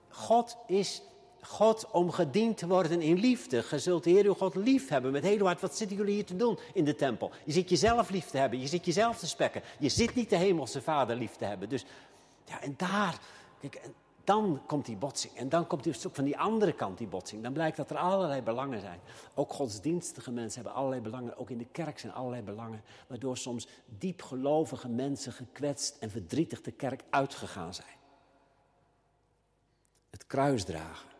God 0.08 0.56
is 0.66 1.02
God 1.40 1.90
om 1.90 2.10
gediend 2.10 2.56
te 2.56 2.66
worden 2.66 3.00
in 3.00 3.18
liefde. 3.18 3.64
Je 3.70 3.78
zult 3.78 4.04
de 4.04 4.10
Heer 4.10 4.24
uw 4.24 4.34
God 4.34 4.54
lief 4.54 4.88
hebben 4.88 5.12
met 5.12 5.22
heel 5.22 5.46
hart. 5.46 5.60
Wat 5.60 5.76
zitten 5.76 5.96
jullie 5.96 6.14
hier 6.14 6.24
te 6.24 6.36
doen 6.36 6.58
in 6.72 6.84
de 6.84 6.94
tempel? 6.94 7.30
Je 7.44 7.52
zit 7.52 7.68
jezelf 7.68 8.10
lief 8.10 8.26
te 8.26 8.38
hebben, 8.38 8.60
je 8.60 8.66
zit 8.66 8.84
jezelf 8.84 9.18
te 9.18 9.26
spekken. 9.26 9.62
Je 9.78 9.88
zit 9.88 10.14
niet 10.14 10.30
de 10.30 10.36
hemelse 10.36 10.82
vader 10.82 11.16
lief 11.16 11.36
te 11.36 11.44
hebben. 11.44 11.68
Dus 11.68 11.84
ja, 12.44 12.62
en 12.62 12.74
daar, 12.76 13.18
kijk, 13.60 13.80
dan 14.28 14.62
komt 14.66 14.86
die 14.86 14.96
botsing. 14.96 15.34
En 15.34 15.48
dan 15.48 15.66
komt 15.66 15.84
die 15.84 15.94
ook 16.06 16.14
van 16.14 16.24
die 16.24 16.38
andere 16.38 16.72
kant 16.72 16.98
die 16.98 17.06
botsing. 17.06 17.42
Dan 17.42 17.52
blijkt 17.52 17.76
dat 17.76 17.90
er 17.90 17.96
allerlei 17.96 18.42
belangen 18.42 18.80
zijn. 18.80 19.00
Ook 19.34 19.52
godsdienstige 19.52 20.30
mensen 20.30 20.54
hebben 20.54 20.78
allerlei 20.78 21.02
belangen. 21.02 21.36
Ook 21.36 21.50
in 21.50 21.58
de 21.58 21.66
kerk 21.72 21.98
zijn 21.98 22.12
allerlei 22.12 22.42
belangen. 22.42 22.82
Waardoor 23.06 23.36
soms 23.36 23.68
diepgelovige 23.86 24.88
mensen 24.88 25.32
gekwetst 25.32 25.96
en 26.00 26.10
verdrietig 26.10 26.60
de 26.60 26.70
kerk 26.70 27.02
uitgegaan 27.10 27.74
zijn. 27.74 27.96
Het 30.10 30.26
kruis 30.26 30.64
dragen. 30.64 31.10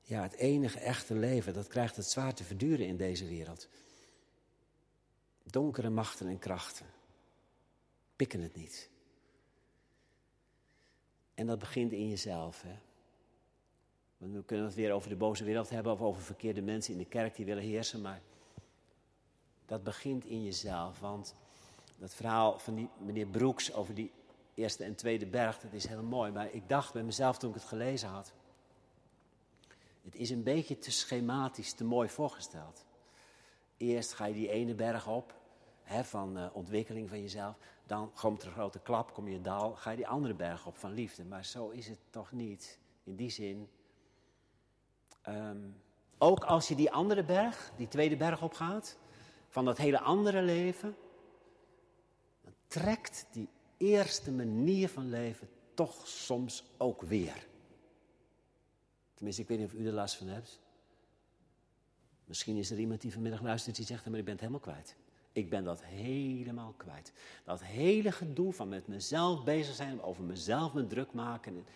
Ja, 0.00 0.22
het 0.22 0.34
enige 0.34 0.78
echte 0.78 1.14
leven, 1.14 1.54
dat 1.54 1.66
krijgt 1.66 1.96
het 1.96 2.06
zwaar 2.06 2.34
te 2.34 2.44
verduren 2.44 2.86
in 2.86 2.96
deze 2.96 3.26
wereld. 3.26 3.68
Donkere 5.42 5.90
machten 5.90 6.28
en 6.28 6.38
krachten 6.38 6.86
pikken 8.16 8.40
het 8.40 8.54
niet. 8.54 8.92
En 11.34 11.46
dat 11.46 11.58
begint 11.58 11.92
in 11.92 12.08
jezelf. 12.08 12.62
Hè? 12.62 12.74
Want 14.16 14.32
we 14.32 14.44
kunnen 14.44 14.66
het 14.66 14.74
weer 14.74 14.92
over 14.92 15.08
de 15.08 15.16
boze 15.16 15.44
wereld 15.44 15.70
hebben 15.70 15.92
of 15.92 16.00
over 16.00 16.22
verkeerde 16.22 16.62
mensen 16.62 16.92
in 16.92 16.98
de 16.98 17.04
kerk 17.04 17.36
die 17.36 17.44
willen 17.44 17.62
heersen, 17.62 18.00
maar 18.00 18.20
dat 19.66 19.82
begint 19.82 20.24
in 20.24 20.44
jezelf. 20.44 21.00
Want 21.00 21.34
dat 21.98 22.14
verhaal 22.14 22.58
van 22.58 22.74
die 22.74 22.88
meneer 22.98 23.26
Broeks 23.26 23.72
over 23.72 23.94
die 23.94 24.12
eerste 24.54 24.84
en 24.84 24.94
tweede 24.94 25.26
berg, 25.26 25.60
dat 25.60 25.72
is 25.72 25.86
heel 25.86 26.02
mooi. 26.02 26.32
Maar 26.32 26.52
ik 26.52 26.68
dacht 26.68 26.92
bij 26.92 27.02
mezelf 27.02 27.38
toen 27.38 27.48
ik 27.48 27.54
het 27.54 27.64
gelezen 27.64 28.08
had. 28.08 28.32
Het 30.02 30.14
is 30.14 30.30
een 30.30 30.42
beetje 30.42 30.78
te 30.78 30.90
schematisch, 30.90 31.72
te 31.72 31.84
mooi 31.84 32.08
voorgesteld. 32.08 32.84
Eerst 33.76 34.12
ga 34.12 34.24
je 34.24 34.34
die 34.34 34.50
ene 34.50 34.74
berg 34.74 35.08
op, 35.08 35.34
hè, 35.82 36.04
van 36.04 36.38
uh, 36.38 36.46
ontwikkeling 36.52 37.08
van 37.08 37.20
jezelf. 37.20 37.56
Dan 37.86 38.12
komt 38.12 38.42
er 38.42 38.46
een 38.46 38.52
grote 38.52 38.78
klap, 38.78 39.12
kom 39.12 39.28
je 39.28 39.40
daal, 39.40 39.74
ga 39.74 39.90
je 39.90 39.96
die 39.96 40.08
andere 40.08 40.34
berg 40.34 40.66
op 40.66 40.76
van 40.76 40.92
liefde. 40.92 41.24
Maar 41.24 41.44
zo 41.44 41.68
is 41.68 41.88
het 41.88 41.98
toch 42.10 42.32
niet. 42.32 42.78
In 43.02 43.16
die 43.16 43.30
zin, 43.30 43.68
um, 45.28 45.82
ook 46.18 46.44
als 46.44 46.68
je 46.68 46.74
die 46.74 46.92
andere 46.92 47.24
berg, 47.24 47.72
die 47.76 47.88
tweede 47.88 48.16
berg 48.16 48.42
opgaat, 48.42 48.98
van 49.48 49.64
dat 49.64 49.78
hele 49.78 50.00
andere 50.00 50.42
leven, 50.42 50.96
dan 52.40 52.52
trekt 52.66 53.26
die 53.30 53.48
eerste 53.76 54.32
manier 54.32 54.88
van 54.88 55.08
leven 55.08 55.48
toch 55.74 56.08
soms 56.08 56.64
ook 56.76 57.02
weer. 57.02 57.46
Tenminste, 59.14 59.42
ik 59.42 59.48
weet 59.48 59.58
niet 59.58 59.66
of 59.66 59.74
u 59.74 59.86
er 59.86 59.92
last 59.92 60.16
van 60.16 60.26
hebt. 60.26 60.60
Misschien 62.24 62.56
is 62.56 62.70
er 62.70 62.78
iemand 62.78 63.00
die 63.00 63.12
vanmiddag 63.12 63.42
luistert 63.42 63.76
die 63.76 63.86
zegt, 63.86 64.06
maar 64.06 64.18
ik 64.18 64.24
ben 64.24 64.32
het 64.32 64.40
helemaal 64.40 64.62
kwijt. 64.62 64.96
Ik 65.34 65.50
ben 65.50 65.64
dat 65.64 65.84
helemaal 65.84 66.74
kwijt. 66.76 67.12
Dat 67.44 67.62
hele 67.62 68.12
gedoe 68.12 68.52
van 68.52 68.68
met 68.68 68.86
mezelf 68.86 69.44
bezig 69.44 69.74
zijn, 69.74 70.02
over 70.02 70.24
mezelf 70.24 70.72
me 70.72 70.86
druk 70.86 71.12
maken. 71.12 71.56
En 71.56 71.66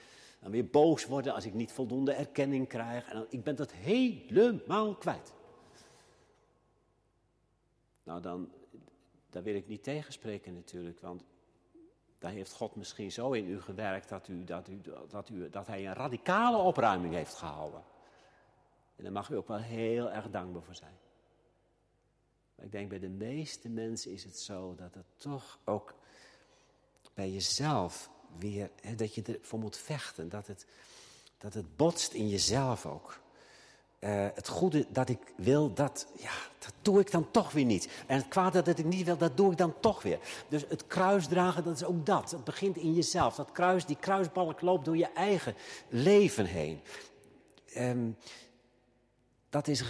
dan 0.41 0.51
weer 0.51 0.67
boos 0.67 1.07
worden 1.07 1.35
als 1.35 1.45
ik 1.45 1.55
niet 1.55 1.73
voldoende 1.73 2.13
erkenning 2.13 2.69
krijg. 2.69 3.09
En 3.09 3.27
ik 3.31 3.45
ben 3.45 3.57
dat 3.57 3.73
helemaal 3.73 4.95
kwijt. 4.95 5.33
Nou, 8.03 8.21
dan, 8.21 8.53
daar 9.31 9.43
wil 9.43 9.55
ik 9.55 9.69
niet 9.69 9.83
tegenspreken 9.83 10.55
natuurlijk, 10.55 11.01
want 11.01 11.25
daar 12.19 12.33
heeft 12.33 12.53
God 12.53 12.77
misschien 12.77 13.13
zo 13.13 13.33
in 13.33 13.49
u 13.49 13.61
gewerkt 13.61 14.09
dat, 14.09 14.29
u, 14.29 14.45
dat, 14.45 14.69
u, 14.69 14.81
dat, 15.09 15.29
u, 15.29 15.51
dat 15.51 15.67
hij 15.67 15.87
een 15.87 15.95
radicale 15.95 16.57
opruiming 16.57 17.15
heeft 17.15 17.35
gehouden. 17.35 17.83
En 18.97 19.05
daar 19.05 19.13
mag 19.13 19.31
u 19.31 19.37
ook 19.37 19.49
wel 19.49 19.59
heel 19.59 20.11
erg 20.11 20.31
dankbaar 20.31 20.63
voor 20.63 20.75
zijn. 20.75 20.98
Ik 22.63 22.73
denk 22.73 22.89
bij 22.89 22.99
de 22.99 23.09
meeste 23.09 23.69
mensen 23.69 24.13
is 24.13 24.25
het 24.25 24.39
zo 24.39 24.75
dat 24.75 24.95
het 24.95 25.07
toch 25.17 25.59
ook 25.65 25.95
bij 27.15 27.31
jezelf 27.31 28.11
weer, 28.39 28.71
hè, 28.81 28.95
dat 28.95 29.15
je 29.15 29.23
ervoor 29.23 29.59
moet 29.59 29.77
vechten. 29.77 30.29
Dat 30.29 30.47
het, 30.47 30.67
dat 31.39 31.55
het 31.55 31.77
botst 31.77 32.13
in 32.13 32.29
jezelf 32.29 32.87
ook. 32.87 33.21
Uh, 34.01 34.27
het 34.35 34.49
goede 34.49 34.87
dat 34.89 35.09
ik 35.09 35.19
wil, 35.37 35.75
dat, 35.75 36.07
ja, 36.17 36.33
dat 36.59 36.73
doe 36.83 37.01
ik 37.01 37.11
dan 37.11 37.31
toch 37.31 37.53
weer 37.53 37.65
niet. 37.65 37.89
En 38.07 38.17
het 38.17 38.29
kwade 38.29 38.63
dat 38.63 38.79
ik 38.79 38.85
niet 38.85 39.05
wil, 39.05 39.17
dat 39.17 39.37
doe 39.37 39.53
ik 39.53 39.59
dan 39.59 39.81
toch 39.81 40.03
weer. 40.03 40.19
Dus 40.49 40.65
het 40.69 40.87
kruis 40.87 41.27
dragen, 41.27 41.65
dat 41.65 41.75
is 41.75 41.85
ook 41.85 42.07
dat. 42.07 42.31
Het 42.31 42.45
begint 42.45 42.77
in 42.77 42.95
jezelf. 42.95 43.35
Dat 43.35 43.53
kruis, 43.53 43.87
die 43.87 43.97
kruisbalk 43.97 44.61
loopt 44.61 44.85
door 44.85 44.97
je 44.97 45.13
eigen 45.13 45.55
leven 45.89 46.45
heen. 46.45 46.81
Um, 47.77 48.17
dat 49.51 49.69
is 49.69 49.83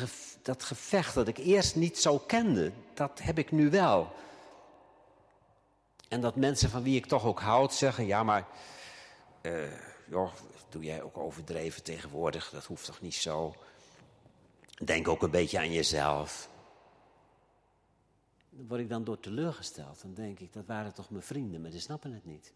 dat 0.42 0.62
gevecht 0.62 1.14
dat 1.14 1.28
ik 1.28 1.38
eerst 1.38 1.76
niet 1.76 1.98
zo 1.98 2.18
kende, 2.18 2.72
dat 2.94 3.20
heb 3.22 3.38
ik 3.38 3.50
nu 3.50 3.70
wel. 3.70 4.12
En 6.08 6.20
dat 6.20 6.36
mensen 6.36 6.70
van 6.70 6.82
wie 6.82 6.96
ik 6.96 7.06
toch 7.06 7.24
ook 7.24 7.40
houd 7.40 7.74
zeggen, 7.74 8.06
ja 8.06 8.22
maar, 8.22 8.46
uh, 9.42 9.72
joh, 10.06 10.32
doe 10.68 10.82
jij 10.82 11.02
ook 11.02 11.18
overdreven 11.18 11.82
tegenwoordig, 11.82 12.50
dat 12.50 12.64
hoeft 12.64 12.84
toch 12.84 13.00
niet 13.00 13.14
zo. 13.14 13.54
Denk 14.84 15.08
ook 15.08 15.22
een 15.22 15.30
beetje 15.30 15.58
aan 15.58 15.72
jezelf. 15.72 16.48
Dan 18.50 18.66
word 18.68 18.80
ik 18.80 18.88
dan 18.88 19.04
door 19.04 19.20
teleurgesteld. 19.20 20.02
Dan 20.02 20.14
denk 20.14 20.38
ik, 20.40 20.52
dat 20.52 20.66
waren 20.66 20.94
toch 20.94 21.10
mijn 21.10 21.22
vrienden, 21.22 21.60
maar 21.60 21.70
die 21.70 21.80
snappen 21.80 22.12
het 22.12 22.24
niet. 22.24 22.52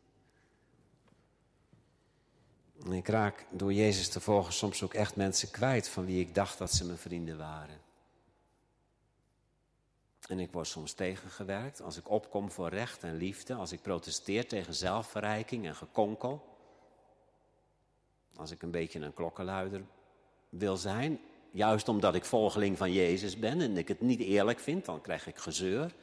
Ik 2.91 3.09
raak 3.09 3.47
door 3.51 3.73
Jezus 3.73 4.09
te 4.09 4.21
volgen 4.21 4.53
soms 4.53 4.83
ook 4.83 4.95
echt 4.95 5.17
mensen 5.17 5.51
kwijt 5.51 5.89
van 5.89 6.05
wie 6.05 6.21
ik 6.21 6.35
dacht 6.35 6.59
dat 6.59 6.73
ze 6.73 6.85
mijn 6.85 6.99
vrienden 6.99 7.39
waren. 7.39 7.81
En 10.29 10.39
ik 10.39 10.53
word 10.53 10.67
soms 10.67 10.93
tegengewerkt 10.93 11.83
als 11.83 11.97
ik 11.97 12.11
opkom 12.11 12.51
voor 12.51 12.69
recht 12.69 13.03
en 13.03 13.17
liefde, 13.17 13.55
als 13.55 13.73
ik 13.73 13.83
protesteer 13.83 14.49
tegen 14.49 14.75
zelfverrijking 14.75 15.67
en 15.67 15.75
gekonkel. 15.75 16.45
Als 18.37 18.51
ik 18.51 18.63
een 18.63 18.71
beetje 18.71 19.01
een 19.01 19.15
klokkenluider 19.15 19.83
wil 20.49 20.77
zijn, 20.77 21.21
juist 21.51 21.89
omdat 21.89 22.15
ik 22.15 22.25
volgeling 22.25 22.79
van 22.79 22.93
Jezus 22.93 23.39
ben 23.39 23.61
en 23.61 23.77
ik 23.77 23.89
het 23.89 24.01
niet 24.01 24.21
eerlijk 24.21 24.59
vind, 24.59 24.85
dan 24.85 25.01
krijg 25.01 25.27
ik 25.27 25.37
gezeur. 25.37 25.95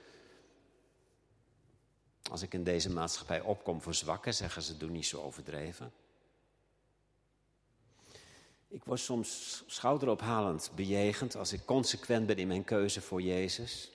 Als 2.32 2.41
ik 2.41 2.53
in 2.53 2.63
deze 2.63 2.89
maatschappij 2.89 3.41
opkom 3.41 3.82
voor 3.82 3.93
zwakken, 3.93 4.34
zeggen 4.34 4.61
ze: 4.61 4.78
doe 4.78 4.89
niet 4.89 5.05
zo 5.05 5.22
overdreven. 5.22 5.91
Ik 8.70 8.84
word 8.84 8.99
soms 8.99 9.63
schouderophalend 9.67 10.72
bejegend 10.76 11.36
als 11.36 11.53
ik 11.53 11.65
consequent 11.65 12.26
ben 12.26 12.38
in 12.38 12.47
mijn 12.47 12.63
keuze 12.63 13.01
voor 13.01 13.22
Jezus. 13.22 13.91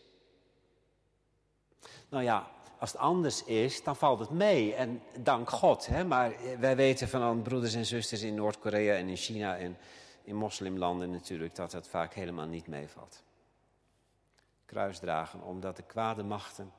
Nou 2.09 2.25
ja, 2.25 2.51
als 2.79 2.93
het 2.93 3.01
anders 3.01 3.45
is, 3.45 3.83
dan 3.83 3.97
valt 3.97 4.19
het 4.19 4.31
mee. 4.31 4.75
En 4.75 5.03
dank 5.21 5.51
God. 5.51 5.87
Hè? 5.87 6.05
Maar 6.05 6.35
wij 6.59 6.77
weten 6.77 7.09
van 7.09 7.43
broeders 7.43 7.75
en 7.75 7.87
zusters 7.87 8.23
in 8.23 8.35
Noord-Korea 8.35 8.95
en 8.95 9.09
in 9.09 9.17
China 9.17 9.57
en 9.57 9.77
in 10.25 10.37
moslimlanden 10.37 11.11
natuurlijk 11.11 11.55
dat 11.55 11.73
het 11.73 11.89
vaak 11.89 12.15
helemaal 12.15 12.47
niet 12.47 12.67
meevalt. 12.67 13.23
Kruisdragen 14.65 15.43
omdat 15.43 15.77
de 15.77 15.83
kwade 15.83 16.23
machten 16.23 16.73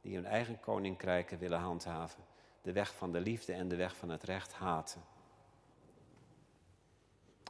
die 0.00 0.14
hun 0.14 0.26
eigen 0.26 0.60
koninkrijken 0.60 1.38
willen 1.38 1.58
handhaven, 1.58 2.24
de 2.62 2.72
weg 2.72 2.94
van 2.94 3.12
de 3.12 3.20
liefde 3.20 3.52
en 3.52 3.68
de 3.68 3.76
weg 3.76 3.96
van 3.96 4.08
het 4.08 4.22
recht 4.22 4.52
haten. 4.52 5.02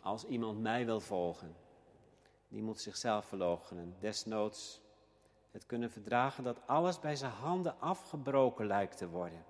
Als 0.01 0.25
iemand 0.25 0.61
mij 0.61 0.87
wil 0.87 1.01
volgen, 1.01 1.57
die 2.49 2.63
moet 2.63 2.81
zichzelf 2.81 3.25
verloochenen. 3.25 3.95
Desnoods 4.01 4.81
het 5.51 5.67
kunnen 5.67 5.91
verdragen 5.91 6.45
dat 6.45 6.61
alles 6.67 7.01
bij 7.01 7.17
zijn 7.17 7.33
handen 7.33 7.81
afgebroken 7.81 8.67
lijkt 8.67 8.97
te 8.97 9.09
worden. 9.09 9.45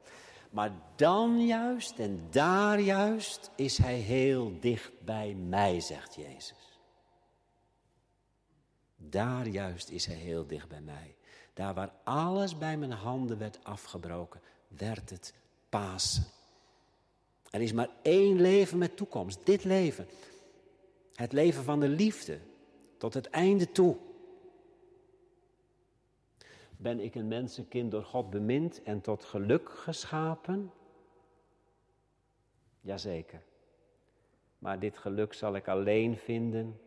Maar 0.50 0.72
dan 0.96 1.46
juist 1.46 1.98
en 1.98 2.26
daar 2.30 2.80
juist 2.80 3.50
is 3.56 3.78
hij 3.78 3.98
heel 3.98 4.60
dicht 4.60 4.92
bij 5.04 5.34
mij, 5.34 5.80
zegt 5.80 6.14
Jezus. 6.14 6.80
Daar 8.96 9.46
juist 9.46 9.90
is 9.90 10.06
hij 10.06 10.16
heel 10.16 10.46
dicht 10.46 10.68
bij 10.68 10.80
mij. 10.80 11.14
Daar 11.54 11.74
waar 11.74 11.92
alles 12.04 12.58
bij 12.58 12.76
mijn 12.76 12.92
handen 12.92 13.38
werd 13.38 13.64
afgebroken, 13.64 14.40
werd 14.68 15.10
het 15.10 15.34
Pasen. 15.68 16.24
Er 17.50 17.60
is 17.60 17.72
maar 17.72 17.88
één 18.02 18.40
leven 18.40 18.78
met 18.78 18.96
toekomst, 18.96 19.46
dit 19.46 19.64
leven. 19.64 20.08
Het 21.14 21.32
leven 21.32 21.64
van 21.64 21.80
de 21.80 21.88
liefde 21.88 22.40
tot 22.96 23.14
het 23.14 23.30
einde 23.30 23.72
toe. 23.72 23.96
Ben 26.76 27.00
ik 27.00 27.14
een 27.14 27.28
mensenkind 27.28 27.90
door 27.90 28.04
God 28.04 28.30
bemind 28.30 28.82
en 28.82 29.00
tot 29.00 29.24
geluk 29.24 29.68
geschapen? 29.68 30.72
Jazeker. 32.80 33.42
Maar 34.58 34.78
dit 34.78 34.98
geluk 34.98 35.32
zal 35.32 35.54
ik 35.54 35.68
alleen 35.68 36.16
vinden 36.16 36.80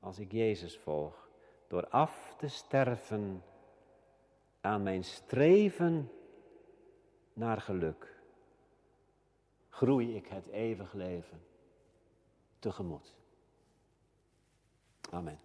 als 0.00 0.18
ik 0.18 0.32
Jezus 0.32 0.78
volg. 0.78 1.28
Door 1.68 1.88
af 1.88 2.34
te 2.38 2.48
sterven 2.48 3.42
aan 4.60 4.82
mijn 4.82 5.04
streven 5.04 6.10
naar 7.32 7.60
geluk. 7.60 8.18
Groei 9.68 10.16
ik 10.16 10.26
het 10.26 10.46
eeuwig 10.46 10.92
leven 10.92 11.48
tegemoet. 12.60 13.14
Amen. 15.10 15.40